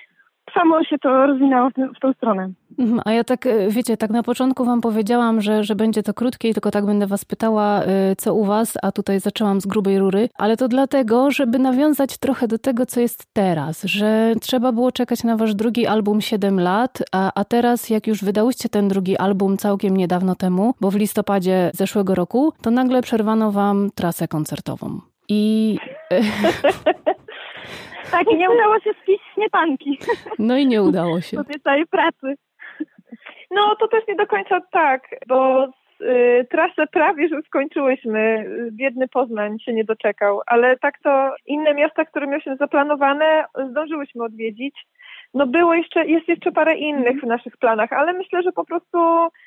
Samo 0.54 0.84
się 0.84 0.98
to 0.98 1.26
rozwinęło 1.26 1.70
w, 1.70 1.96
w 1.96 2.00
tą 2.00 2.12
stronę. 2.12 2.52
Mhm, 2.78 3.00
A 3.04 3.12
ja 3.12 3.24
tak, 3.24 3.46
e, 3.46 3.68
wiecie, 3.68 3.96
tak 3.96 4.10
na 4.10 4.22
początku 4.22 4.64
wam 4.64 4.80
powiedziałam, 4.80 5.40
że, 5.40 5.64
że 5.64 5.74
będzie 5.74 6.02
to 6.02 6.14
krótkie 6.14 6.48
i 6.48 6.54
tylko 6.54 6.70
tak 6.70 6.86
będę 6.86 7.06
was 7.06 7.24
pytała, 7.24 7.82
e, 7.82 8.16
co 8.16 8.34
u 8.34 8.44
was, 8.44 8.74
a 8.82 8.92
tutaj 8.92 9.20
zaczęłam 9.20 9.60
z 9.60 9.66
grubej 9.66 9.98
rury, 9.98 10.28
ale 10.34 10.56
to 10.56 10.68
dlatego, 10.68 11.30
żeby 11.30 11.58
nawiązać 11.58 12.18
trochę 12.18 12.48
do 12.48 12.58
tego, 12.58 12.86
co 12.86 13.00
jest 13.00 13.26
teraz, 13.32 13.82
że 13.84 14.34
trzeba 14.40 14.72
było 14.72 14.92
czekać 14.92 15.24
na 15.24 15.36
wasz 15.36 15.54
drugi 15.54 15.86
album 15.86 16.20
7 16.20 16.60
lat, 16.60 17.02
a, 17.12 17.32
a 17.34 17.44
teraz 17.44 17.90
jak 17.90 18.06
już 18.06 18.24
wydałyście 18.24 18.68
ten 18.68 18.88
drugi 18.88 19.16
album 19.18 19.56
całkiem 19.56 19.96
niedawno 19.96 20.34
temu, 20.34 20.74
bo 20.80 20.90
w 20.90 20.94
listopadzie 20.96 21.70
zeszłego 21.74 22.14
roku, 22.14 22.52
to 22.62 22.70
nagle 22.70 23.02
przerwano 23.02 23.52
wam 23.52 23.90
trasę 23.94 24.28
koncertową. 24.28 25.00
I 25.28 25.76
e, 26.12 26.20
Tak, 28.10 28.26
i 28.32 28.36
nie 28.36 28.50
udało 28.50 28.80
się 28.80 28.90
spić 29.02 29.20
śmietanki 29.34 29.98
no 30.38 30.56
i 30.56 30.66
nie 30.66 30.82
udało 30.82 31.20
się. 31.26 31.36
po 31.36 31.44
tej 31.44 31.60
całej 31.60 31.86
pracy. 31.86 32.34
No 33.54 33.76
to 33.76 33.88
też 33.88 34.06
nie 34.08 34.14
do 34.14 34.26
końca 34.26 34.60
tak, 34.72 35.02
bo 35.26 35.68
y, 36.00 36.46
trasę 36.50 36.86
prawie 36.86 37.28
że 37.28 37.42
skończyłyśmy. 37.46 38.46
Biedny 38.72 39.08
Poznań 39.08 39.58
się 39.58 39.72
nie 39.72 39.84
doczekał, 39.84 40.40
ale 40.46 40.76
tak 40.76 40.98
to 41.02 41.34
inne 41.46 41.74
miasta, 41.74 42.04
które 42.04 42.26
miałyśmy 42.26 42.56
zaplanowane, 42.56 43.44
zdążyłyśmy 43.70 44.24
odwiedzić. 44.24 44.74
No 45.34 45.46
było 45.46 45.74
jeszcze, 45.74 46.06
jest 46.06 46.28
jeszcze 46.28 46.52
parę 46.52 46.74
innych 46.74 47.20
w 47.20 47.26
naszych 47.26 47.56
planach, 47.56 47.92
ale 47.92 48.12
myślę, 48.12 48.42
że 48.42 48.52
po 48.52 48.64
prostu, 48.64 48.98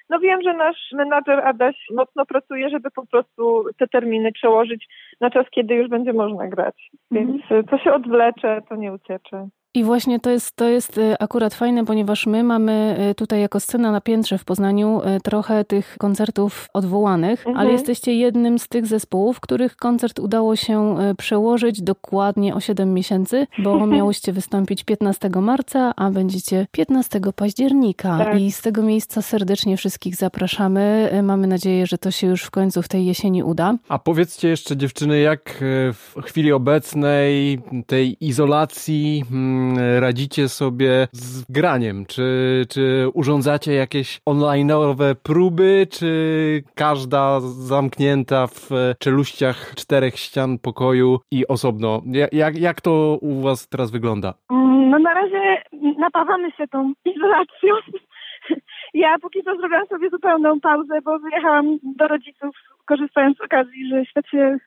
no 0.10 0.20
wiem, 0.20 0.42
że 0.42 0.54
nasz 0.54 0.92
menadżer 0.94 1.40
Adaś 1.40 1.76
mocno 1.92 2.26
pracuje, 2.26 2.70
żeby 2.70 2.92
po 2.92 3.06
prostu 3.06 3.66
te 3.78 3.88
terminy 3.88 4.32
przełożyć 4.32 4.88
na 5.22 5.30
czas, 5.30 5.46
kiedy 5.52 5.76
już 5.76 5.90
będzie 5.90 6.14
można 6.14 6.48
grać. 6.48 6.90
Więc 7.12 7.52
y, 7.52 7.64
to 7.70 7.78
się 7.78 7.94
odwlecze, 7.94 8.62
to 8.70 8.76
nie 8.76 8.94
uciecze. 8.94 9.48
I 9.74 9.84
właśnie 9.84 10.20
to 10.20 10.30
jest, 10.30 10.56
to 10.56 10.66
jest 10.70 10.98
y, 10.98 11.16
akurat 11.20 11.54
fajne, 11.54 11.86
ponieważ 11.86 12.26
my 12.26 12.44
mamy 12.44 12.98
y, 13.12 13.16
tutaj 13.16 13.42
jako 13.42 13.60
scena 13.60 13.92
na 13.92 14.02
piętrze 14.02 14.38
w 14.38 14.46
Poznaniu 14.46 15.02
y, 15.02 15.22
trochę 15.22 15.66
tych 15.66 15.96
koncertów 16.00 16.70
odwołanych, 16.74 17.40
Mhm. 17.48 17.58
ale 17.58 17.72
jesteście 17.72 18.14
jednym 18.14 18.60
z 18.60 18.68
tych 18.68 18.86
zespołów, 18.86 19.40
których 19.40 19.76
koncert 19.76 20.20
udało 20.20 20.56
się 20.56 20.96
przełożyć 21.18 21.82
dokładnie 21.82 22.56
o 22.56 22.60
7 22.60 22.94
miesięcy, 22.94 23.48
bo 23.64 23.86
miałyście 23.88 24.34
wystąpić 24.34 24.84
15 24.84 25.30
marca, 25.30 25.94
a 25.96 26.10
będziecie 26.12 26.68
15 26.72 27.20
października. 27.36 28.18
Tak. 28.18 28.40
I 28.40 28.52
z 28.52 28.62
tego 28.62 28.82
miejsca 28.84 29.22
serdecznie 29.22 29.78
wszystkich 29.78 30.16
zapraszamy. 30.16 31.10
Mamy 31.24 31.48
nadzieję, 31.48 31.88
że 31.88 31.98
to 31.98 32.12
się 32.12 32.28
już 32.28 32.44
w 32.44 32.52
końcu 32.52 32.82
w 32.82 32.88
tej 32.88 33.06
jesieni 33.06 33.44
uda. 33.44 33.74
A 33.90 34.00
powiedzcie 34.00 34.48
jeszcze 34.48 34.78
dziewczyny, 34.78 35.20
jak 35.20 35.64
w 35.94 36.14
chwili 36.26 36.52
obecnej 36.52 37.60
tej 37.88 38.18
izolacji 38.28 39.24
mm, 39.32 39.67
radzicie 40.00 40.50
sobie 40.50 41.08
z 41.12 41.52
graniem? 41.52 42.06
Czy, 42.06 42.26
czy 42.70 43.08
urządzacie 43.14 43.74
jakieś 43.74 44.20
online'owe 44.30 45.16
próby, 45.24 45.88
czy 45.92 46.64
każda 46.76 47.40
zamknięta 47.40 48.48
w 48.48 48.72
e, 48.72 48.96
czeluściach 49.00 49.74
czterech 49.76 50.16
ścian 50.20 50.60
pokoju 50.60 51.20
i 51.32 51.48
osobno? 51.48 52.02
Ja- 52.06 52.28
Jak, 52.32 52.58
jak 52.58 52.82
to 52.82 53.18
u 53.22 53.42
was 53.42 53.68
teraz 53.70 53.92
wygląda? 53.92 54.34
Mm, 54.52 54.90
No 54.90 55.00
na 55.00 55.14
razie 55.14 55.62
napawamy 56.00 56.52
się 56.52 56.68
tą 56.68 56.94
izolacją. 57.06 57.74
Ja 58.94 59.16
póki 59.22 59.44
co 59.44 59.56
zrobiłam 59.56 59.88
sobie 59.88 60.10
zupełną 60.10 60.60
pauzę, 60.60 61.02
bo 61.02 61.20
wyjechałam 61.20 61.78
do 61.84 62.08
rodziców, 62.08 62.56
korzystając 62.86 63.38
z 63.38 63.42
okazji, 63.42 63.90
że 63.90 64.06
świat 64.06 64.28
się 64.28 64.58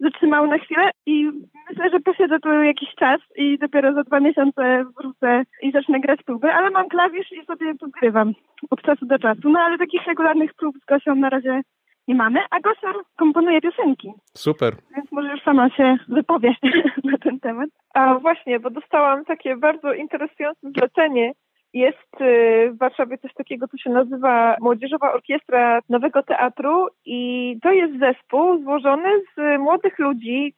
zatrzymał 0.00 0.46
na 0.46 0.58
chwilę 0.58 0.90
i 1.06 1.30
myślę, 1.70 1.90
że 1.90 2.00
posiedzę 2.00 2.40
tu 2.40 2.62
jakiś 2.62 2.94
czas 2.94 3.20
i 3.36 3.58
dopiero 3.58 3.94
za 3.94 4.02
dwa 4.02 4.20
miesiące 4.20 4.84
wrócę 4.98 5.44
i 5.62 5.72
zacznę 5.72 6.00
grać 6.00 6.22
próby, 6.22 6.52
ale 6.52 6.70
mam 6.70 6.88
klawisz 6.88 7.32
i 7.32 7.44
sobie 7.44 7.74
podgrywam 7.74 8.32
od 8.70 8.82
czasu 8.82 9.06
do 9.06 9.18
czasu. 9.18 9.50
No 9.50 9.60
ale 9.60 9.78
takich 9.78 10.06
regularnych 10.06 10.54
prób 10.54 10.76
z 10.82 10.84
Gosią 10.84 11.14
na 11.14 11.30
razie 11.30 11.62
nie 12.08 12.14
mamy, 12.14 12.40
a 12.50 12.60
Gosia 12.60 12.92
komponuje 13.16 13.60
piosenki, 13.60 14.12
Super. 14.34 14.74
więc 14.96 15.12
może 15.12 15.28
już 15.28 15.42
sama 15.42 15.70
się 15.70 15.96
wypowie 16.08 16.54
na 17.04 17.18
ten 17.18 17.40
temat. 17.40 17.70
A 17.94 18.14
właśnie, 18.14 18.60
bo 18.60 18.70
dostałam 18.70 19.24
takie 19.24 19.56
bardzo 19.56 19.92
interesujące 19.92 20.70
zlecenie. 20.78 21.32
Jest 21.74 22.20
y, 22.20 22.70
w 22.70 22.78
Warszawie 22.78 23.18
coś 23.18 23.34
takiego, 23.34 23.68
co 23.68 23.76
się 23.76 23.90
nazywa 23.90 24.56
Młodzieżowa 24.60 25.12
Orkiestra 25.12 25.80
Nowego 25.88 26.22
Teatru 26.22 26.88
i 27.04 27.58
to 27.62 27.72
jest 27.72 27.98
zespół 27.98 28.62
złożony 28.62 29.08
z 29.36 29.60
młodych 29.60 29.98
ludzi, 29.98 30.54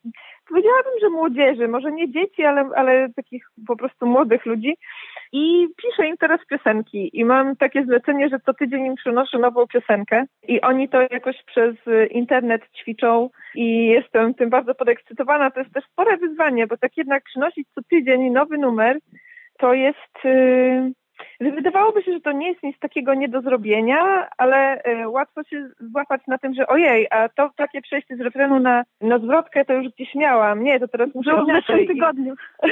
powiedziałabym, 0.49 0.93
że 1.01 1.11
młodzieży, 1.11 1.69
może 1.69 1.93
nie 1.93 2.13
dzieci, 2.13 2.45
ale, 2.45 2.69
ale 2.77 3.09
takich 3.17 3.47
po 3.67 3.77
prostu 3.77 4.07
młodych 4.07 4.47
ludzi. 4.47 4.77
I 5.33 5.69
piszę 5.77 6.09
im 6.09 6.17
teraz 6.17 6.41
piosenki. 6.47 7.11
I 7.13 7.25
mam 7.25 7.57
takie 7.57 7.85
zlecenie, 7.85 8.29
że 8.29 8.41
co 8.41 8.55
tydzień 8.55 8.87
im 8.87 8.95
przynoszę 8.95 9.39
nową 9.39 9.67
piosenkę. 9.67 10.25
I 10.49 10.61
oni 10.61 10.89
to 10.89 11.01
jakoś 11.01 11.43
przez 11.43 11.87
y, 11.87 12.07
internet 12.07 12.63
ćwiczą. 12.77 13.31
I 13.55 13.87
jestem 13.87 14.35
tym 14.35 14.51
bardzo 14.51 14.75
podekscytowana. 14.75 15.51
To 15.51 15.61
jest 15.61 15.73
też 15.73 15.85
spore 15.85 16.17
wyzwanie, 16.17 16.67
bo 16.67 16.77
tak 16.77 16.97
jednak 16.97 17.25
przynosić 17.25 17.69
co 17.75 17.81
tydzień 17.91 18.31
nowy 18.31 18.59
numer 18.59 18.99
to 19.59 19.75
jest... 19.75 20.25
Yy... 20.25 21.06
Wydawałoby 21.41 22.03
się, 22.03 22.13
że 22.13 22.21
to 22.21 22.33
nie 22.33 22.49
jest 22.49 22.63
nic 22.63 22.79
takiego 22.79 23.15
nie 23.15 23.29
do 23.29 23.41
zrobienia, 23.41 24.29
ale 24.39 24.83
y, 24.85 25.09
łatwo 25.09 25.45
się 25.45 25.69
złapać 25.81 26.21
na 26.27 26.39
tym, 26.39 26.55
że 26.55 26.67
ojej, 26.67 27.07
a 27.11 27.29
to 27.29 27.51
takie 27.57 27.83
przejście 27.83 28.17
z 28.17 28.21
refrenu 28.21 28.59
na, 28.59 28.85
na 29.01 29.19
zwrotkę 29.19 29.65
to 29.65 29.73
już 29.73 29.93
gdzieś 29.93 30.15
miałam. 30.15 30.63
Nie, 30.63 30.81
to 30.81 30.89
teraz 30.89 31.15
muszę 31.15 31.31
Było 31.31 31.45
w 31.45 31.47
zeszłym 31.47 31.87
tygodniu. 31.87 32.35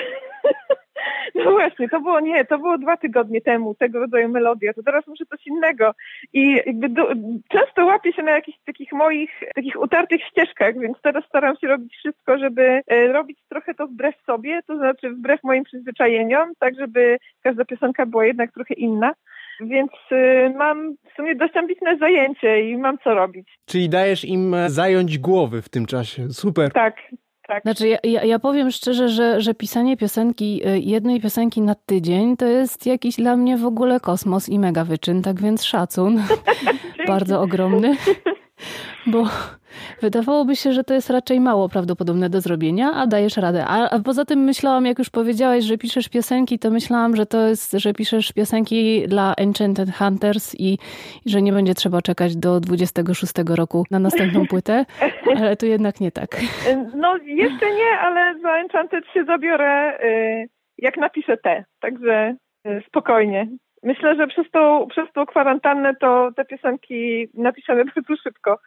No 1.35 1.51
właśnie, 1.51 1.89
to 1.89 2.01
było 2.01 2.21
nie, 2.21 2.45
to 2.45 2.59
było 2.59 2.79
dwa 2.79 2.97
tygodnie 2.97 3.41
temu, 3.41 3.75
tego 3.75 4.01
rodzaju 4.01 4.29
melodia, 4.29 4.73
to 4.73 4.83
teraz 4.83 5.07
muszę 5.07 5.27
coś 5.27 5.47
innego. 5.47 5.95
I 6.33 6.61
jakby 6.67 6.89
do, 6.89 7.09
często 7.49 7.87
łapię 7.87 8.13
się 8.13 8.23
na 8.23 8.31
jakichś 8.31 8.59
takich 8.67 8.93
moich, 8.93 9.31
takich 9.55 9.81
utartych 9.81 10.23
ścieżkach, 10.23 10.79
więc 10.79 10.97
teraz 11.03 11.25
staram 11.25 11.57
się 11.57 11.67
robić 11.69 11.97
wszystko, 11.97 12.39
żeby 12.39 12.81
e, 12.87 13.07
robić 13.13 13.39
trochę 13.49 13.75
to 13.75 13.87
wbrew 13.87 14.15
sobie, 14.27 14.61
to 14.67 14.77
znaczy 14.77 15.11
wbrew 15.11 15.43
moim 15.45 15.65
przyzwyczajeniom, 15.65 16.53
tak 16.59 16.75
żeby 16.75 17.19
każda 17.43 17.65
piosenka 17.65 18.07
była 18.07 18.27
jednak 18.27 18.53
trochę 18.53 18.75
inna. 18.75 19.15
Więc 19.61 19.91
y, 20.13 20.53
mam 20.57 20.95
w 21.13 21.17
sumie 21.17 21.35
dość 21.35 21.57
ambitne 21.57 21.97
zajęcie 21.97 22.71
i 22.71 22.77
mam 22.77 22.99
co 22.99 23.15
robić. 23.15 23.49
Czyli 23.67 23.89
dajesz 23.89 24.25
im 24.25 24.55
e, 24.55 24.71
zająć 24.71 25.19
głowy 25.19 25.63
w 25.63 25.69
tym 25.69 25.87
czasie. 25.87 26.29
Super. 26.29 26.73
Tak, 26.73 26.97
tak. 27.49 27.63
Znaczy, 27.63 27.89
ja, 27.89 27.99
ja, 28.05 28.25
ja 28.25 28.39
powiem 28.39 28.71
szczerze, 28.71 29.09
że, 29.09 29.41
że 29.41 29.55
pisanie 29.55 29.97
piosenki, 29.97 30.69
y, 30.69 30.79
jednej 30.79 31.21
piosenki 31.21 31.61
na 31.61 31.75
tydzień, 31.75 32.37
to 32.37 32.47
jest 32.47 32.87
jakiś 32.87 33.17
dla 33.17 33.37
mnie 33.37 33.57
w 33.57 33.67
ogóle 33.67 34.01
kosmos 34.01 34.49
i 34.49 34.59
mega 34.59 34.85
wyczyn, 34.85 35.23
tak 35.23 35.41
więc 35.41 35.65
szacun. 35.65 36.23
Bardzo 37.07 37.43
ogromny. 37.43 37.97
Bo 39.07 39.27
wydawałoby 40.01 40.57
się, 40.57 40.73
że 40.73 40.85
to 40.85 40.95
jest 40.95 41.11
raczej 41.11 41.41
mało 41.41 41.69
prawdopodobne 41.69 42.31
do 42.31 42.41
zrobienia, 42.41 42.91
a 42.95 43.07
dajesz 43.07 43.37
radę. 43.37 43.65
A, 43.69 43.91
a 43.91 43.99
poza 43.99 44.25
tym 44.25 44.39
myślałam, 44.39 44.87
jak 44.87 44.99
już 44.99 45.11
powiedziałaś, 45.11 45.65
że 45.65 45.79
piszesz 45.79 46.09
piosenki, 46.09 46.59
to 46.59 46.71
myślałam, 46.71 47.17
że 47.17 47.27
to 47.27 47.49
jest, 47.49 47.73
że 47.73 47.93
piszesz 47.93 48.33
piosenki 48.33 49.09
dla 49.09 49.35
Enchanted 49.37 49.89
Hunters 49.99 50.55
i, 50.55 50.79
i 51.27 51.31
że 51.31 51.43
nie 51.43 51.53
będzie 51.53 51.75
trzeba 51.75 52.03
czekać 52.03 52.37
do 52.37 52.61
26 52.61 53.33
roku 53.49 53.85
na 53.91 53.99
następną 53.99 54.47
płytę, 54.53 54.85
ale 55.37 55.57
to 55.57 55.67
jednak 55.67 56.01
nie 56.01 56.13
tak. 56.13 56.37
No 56.97 57.17
jeszcze 57.17 57.67
nie, 57.75 57.99
ale 58.01 58.41
za 58.41 58.57
Enchanted 58.57 59.05
się 59.15 59.25
zabiorę, 59.25 59.99
y, 60.05 60.49
jak 60.79 60.97
napiszę 60.97 61.37
te, 61.37 61.65
także 61.81 62.37
y, 62.67 62.83
spokojnie. 62.87 63.49
Myślę, 63.83 64.17
że 64.17 64.27
przez 64.27 64.51
tą, 64.51 64.87
przez 64.91 65.13
tą 65.13 65.27
kwarantannę 65.27 65.95
to 66.01 66.31
te 66.37 66.45
piosenki 66.45 67.29
napiszemy 67.35 67.85
bardzo 67.95 68.17
szybko, 68.23 68.59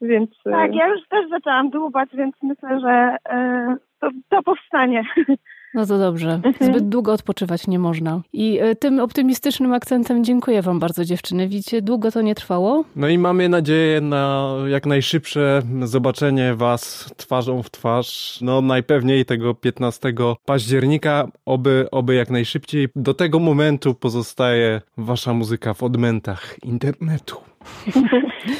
więc... 0.00 0.30
y, 0.30 0.50
Tak, 0.50 0.74
ja 0.74 0.88
już 0.88 1.08
też 1.08 1.28
zaczęłam 1.30 1.70
dłubać, 1.70 2.08
więc 2.14 2.34
myślę, 2.42 2.80
że 2.80 3.16
e, 3.30 3.76
to, 4.00 4.08
to 4.28 4.42
powstanie. 4.42 5.04
No 5.74 5.86
to 5.86 5.98
dobrze. 5.98 6.40
Zbyt 6.60 6.88
długo 6.88 7.12
odpoczywać 7.12 7.66
nie 7.66 7.78
można. 7.78 8.20
I 8.32 8.62
y, 8.62 8.76
tym 8.76 9.00
optymistycznym 9.00 9.72
akcentem 9.72 10.24
dziękuję 10.24 10.62
Wam 10.62 10.78
bardzo, 10.78 11.04
dziewczyny. 11.04 11.48
Widzicie, 11.48 11.82
długo 11.82 12.10
to 12.10 12.22
nie 12.22 12.34
trwało. 12.34 12.84
No 12.96 13.08
i 13.08 13.18
mamy 13.18 13.48
nadzieję 13.48 14.00
na 14.00 14.54
jak 14.68 14.86
najszybsze 14.86 15.62
zobaczenie 15.82 16.54
Was 16.54 17.14
twarzą 17.16 17.62
w 17.62 17.70
twarz. 17.70 18.38
No 18.42 18.60
najpewniej 18.60 19.24
tego 19.24 19.54
15 19.54 20.12
października, 20.44 21.28
oby, 21.46 21.88
oby 21.90 22.14
jak 22.14 22.30
najszybciej. 22.30 22.88
Do 22.96 23.14
tego 23.14 23.38
momentu 23.38 23.94
pozostaje 23.94 24.80
Wasza 24.96 25.32
muzyka 25.32 25.74
w 25.74 25.82
odmętach 25.82 26.56
internetu. 26.64 27.36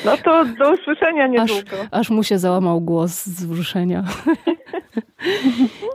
No 0.05 0.17
to 0.25 0.45
do 0.45 0.73
usłyszenia 0.73 1.25
Aż, 1.25 1.31
niedługo. 1.55 1.77
aż 1.91 2.11
mu 2.11 2.23
się 2.23 2.39
załamał 2.39 2.81
głos 2.81 3.11
z 3.11 3.29
wzruszenia. 3.45 4.05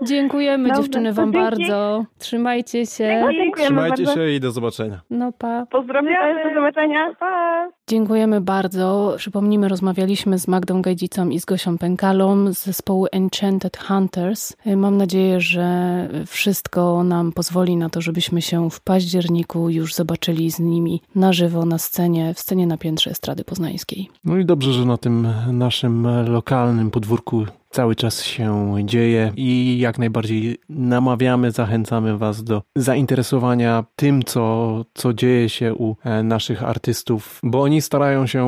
Dziękujemy 0.03 0.67
Dobrze, 0.69 0.81
dziewczyny 0.83 1.13
Wam 1.13 1.33
dzięki. 1.33 1.39
bardzo. 1.49 2.05
Trzymajcie 2.17 2.85
się. 2.85 3.23
Dziękujemy 3.31 3.53
Trzymajcie 3.67 4.03
bardzo. 4.03 4.13
się 4.21 4.29
i 4.31 4.39
do 4.39 4.51
zobaczenia. 4.51 4.99
No 5.09 5.31
pa. 5.31 5.65
Pozdrawiamy. 5.71 6.43
Do 6.49 6.55
zobaczenia. 6.55 7.13
Pa! 7.19 7.50
Dziękujemy 7.87 8.41
bardzo. 8.41 9.13
Przypomnijmy, 9.17 9.67
rozmawialiśmy 9.67 10.39
z 10.39 10.47
Magdą 10.47 10.81
Gajdzicą 10.81 11.29
i 11.29 11.39
z 11.39 11.45
Gosią 11.45 11.77
Pękalą 11.77 12.53
z 12.53 12.63
zespołu 12.63 13.07
Enchanted 13.11 13.77
Hunters. 13.77 14.53
Mam 14.75 14.97
nadzieję, 14.97 15.41
że 15.41 16.09
wszystko 16.27 17.03
nam 17.03 17.31
pozwoli 17.31 17.77
na 17.77 17.89
to, 17.89 18.01
żebyśmy 18.01 18.41
się 18.41 18.69
w 18.69 18.81
październiku 18.81 19.69
już 19.69 19.93
zobaczyli 19.93 20.51
z 20.51 20.59
nimi 20.59 21.01
na 21.15 21.33
żywo 21.33 21.65
na 21.65 21.77
scenie, 21.77 22.33
w 22.33 22.39
scenie 22.39 22.67
na 22.67 22.77
piętrze 22.77 23.11
Estrady 23.11 23.43
Poznańskiej. 23.43 24.09
No 24.23 24.37
i 24.37 24.45
dobrze, 24.45 24.73
że 24.73 24.85
na 24.85 24.97
tym 24.97 25.27
naszym 25.51 26.07
lokalnym 26.27 26.91
podwórku 26.91 27.45
cały 27.71 27.95
czas 27.95 28.23
się 28.23 28.75
dzieje 28.83 29.31
i 29.35 29.77
jak 29.79 29.99
najbardziej 29.99 30.57
namawiamy, 30.69 31.51
zachęcamy 31.51 32.17
Was 32.17 32.43
do 32.43 32.61
zainteresowania 32.75 33.85
tym, 33.95 34.23
co, 34.23 34.85
co 34.93 35.13
dzieje 35.13 35.49
się 35.49 35.73
u 35.73 35.95
e, 36.03 36.23
naszych 36.23 36.63
artystów, 36.63 37.39
bo 37.43 37.61
oni 37.61 37.81
starają 37.81 38.27
się 38.27 38.45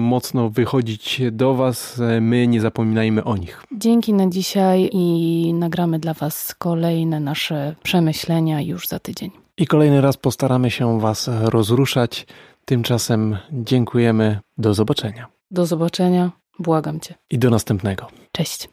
mocno 0.00 0.50
wychodzić 0.50 1.22
do 1.32 1.54
Was, 1.54 2.00
e, 2.00 2.20
my 2.20 2.46
nie 2.46 2.60
zapominajmy 2.60 3.24
o 3.24 3.36
nich. 3.36 3.64
Dzięki 3.72 4.12
na 4.12 4.26
dzisiaj 4.26 4.90
i 4.92 5.54
nagramy 5.54 5.98
dla 5.98 6.14
Was 6.14 6.54
kolejne 6.58 7.20
nasze 7.20 7.74
przemyślenia 7.82 8.60
już 8.60 8.88
za 8.88 8.98
tydzień. 8.98 9.30
I 9.56 9.66
kolejny 9.66 10.00
raz 10.00 10.16
postaramy 10.16 10.70
się 10.70 11.00
Was 11.00 11.30
rozruszać. 11.42 12.26
Tymczasem 12.64 13.36
dziękujemy, 13.52 14.38
do 14.58 14.74
zobaczenia 14.74 15.26
Do 15.50 15.66
zobaczenia. 15.66 16.39
Błagam 16.60 17.00
Cię. 17.00 17.14
i 17.30 17.38
do 17.38 17.50
następnego. 17.50 18.06
Cześć. 18.32 18.68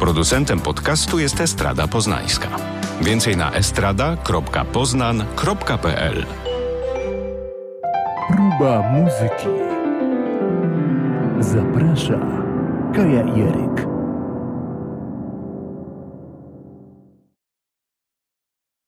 Producentem 0.00 0.60
podcastu 0.60 1.18
jest 1.18 1.40
Estrada 1.40 1.88
Poznańska. 1.88 2.48
Więcej 3.00 3.36
na 3.36 3.52
estrada.poznan.pl 3.52 6.26
Próba 8.28 8.82
muzyki. 8.92 9.46
Zaprasza 11.40 12.18
Kaja 12.94 13.24
Jeryk. 13.36 13.91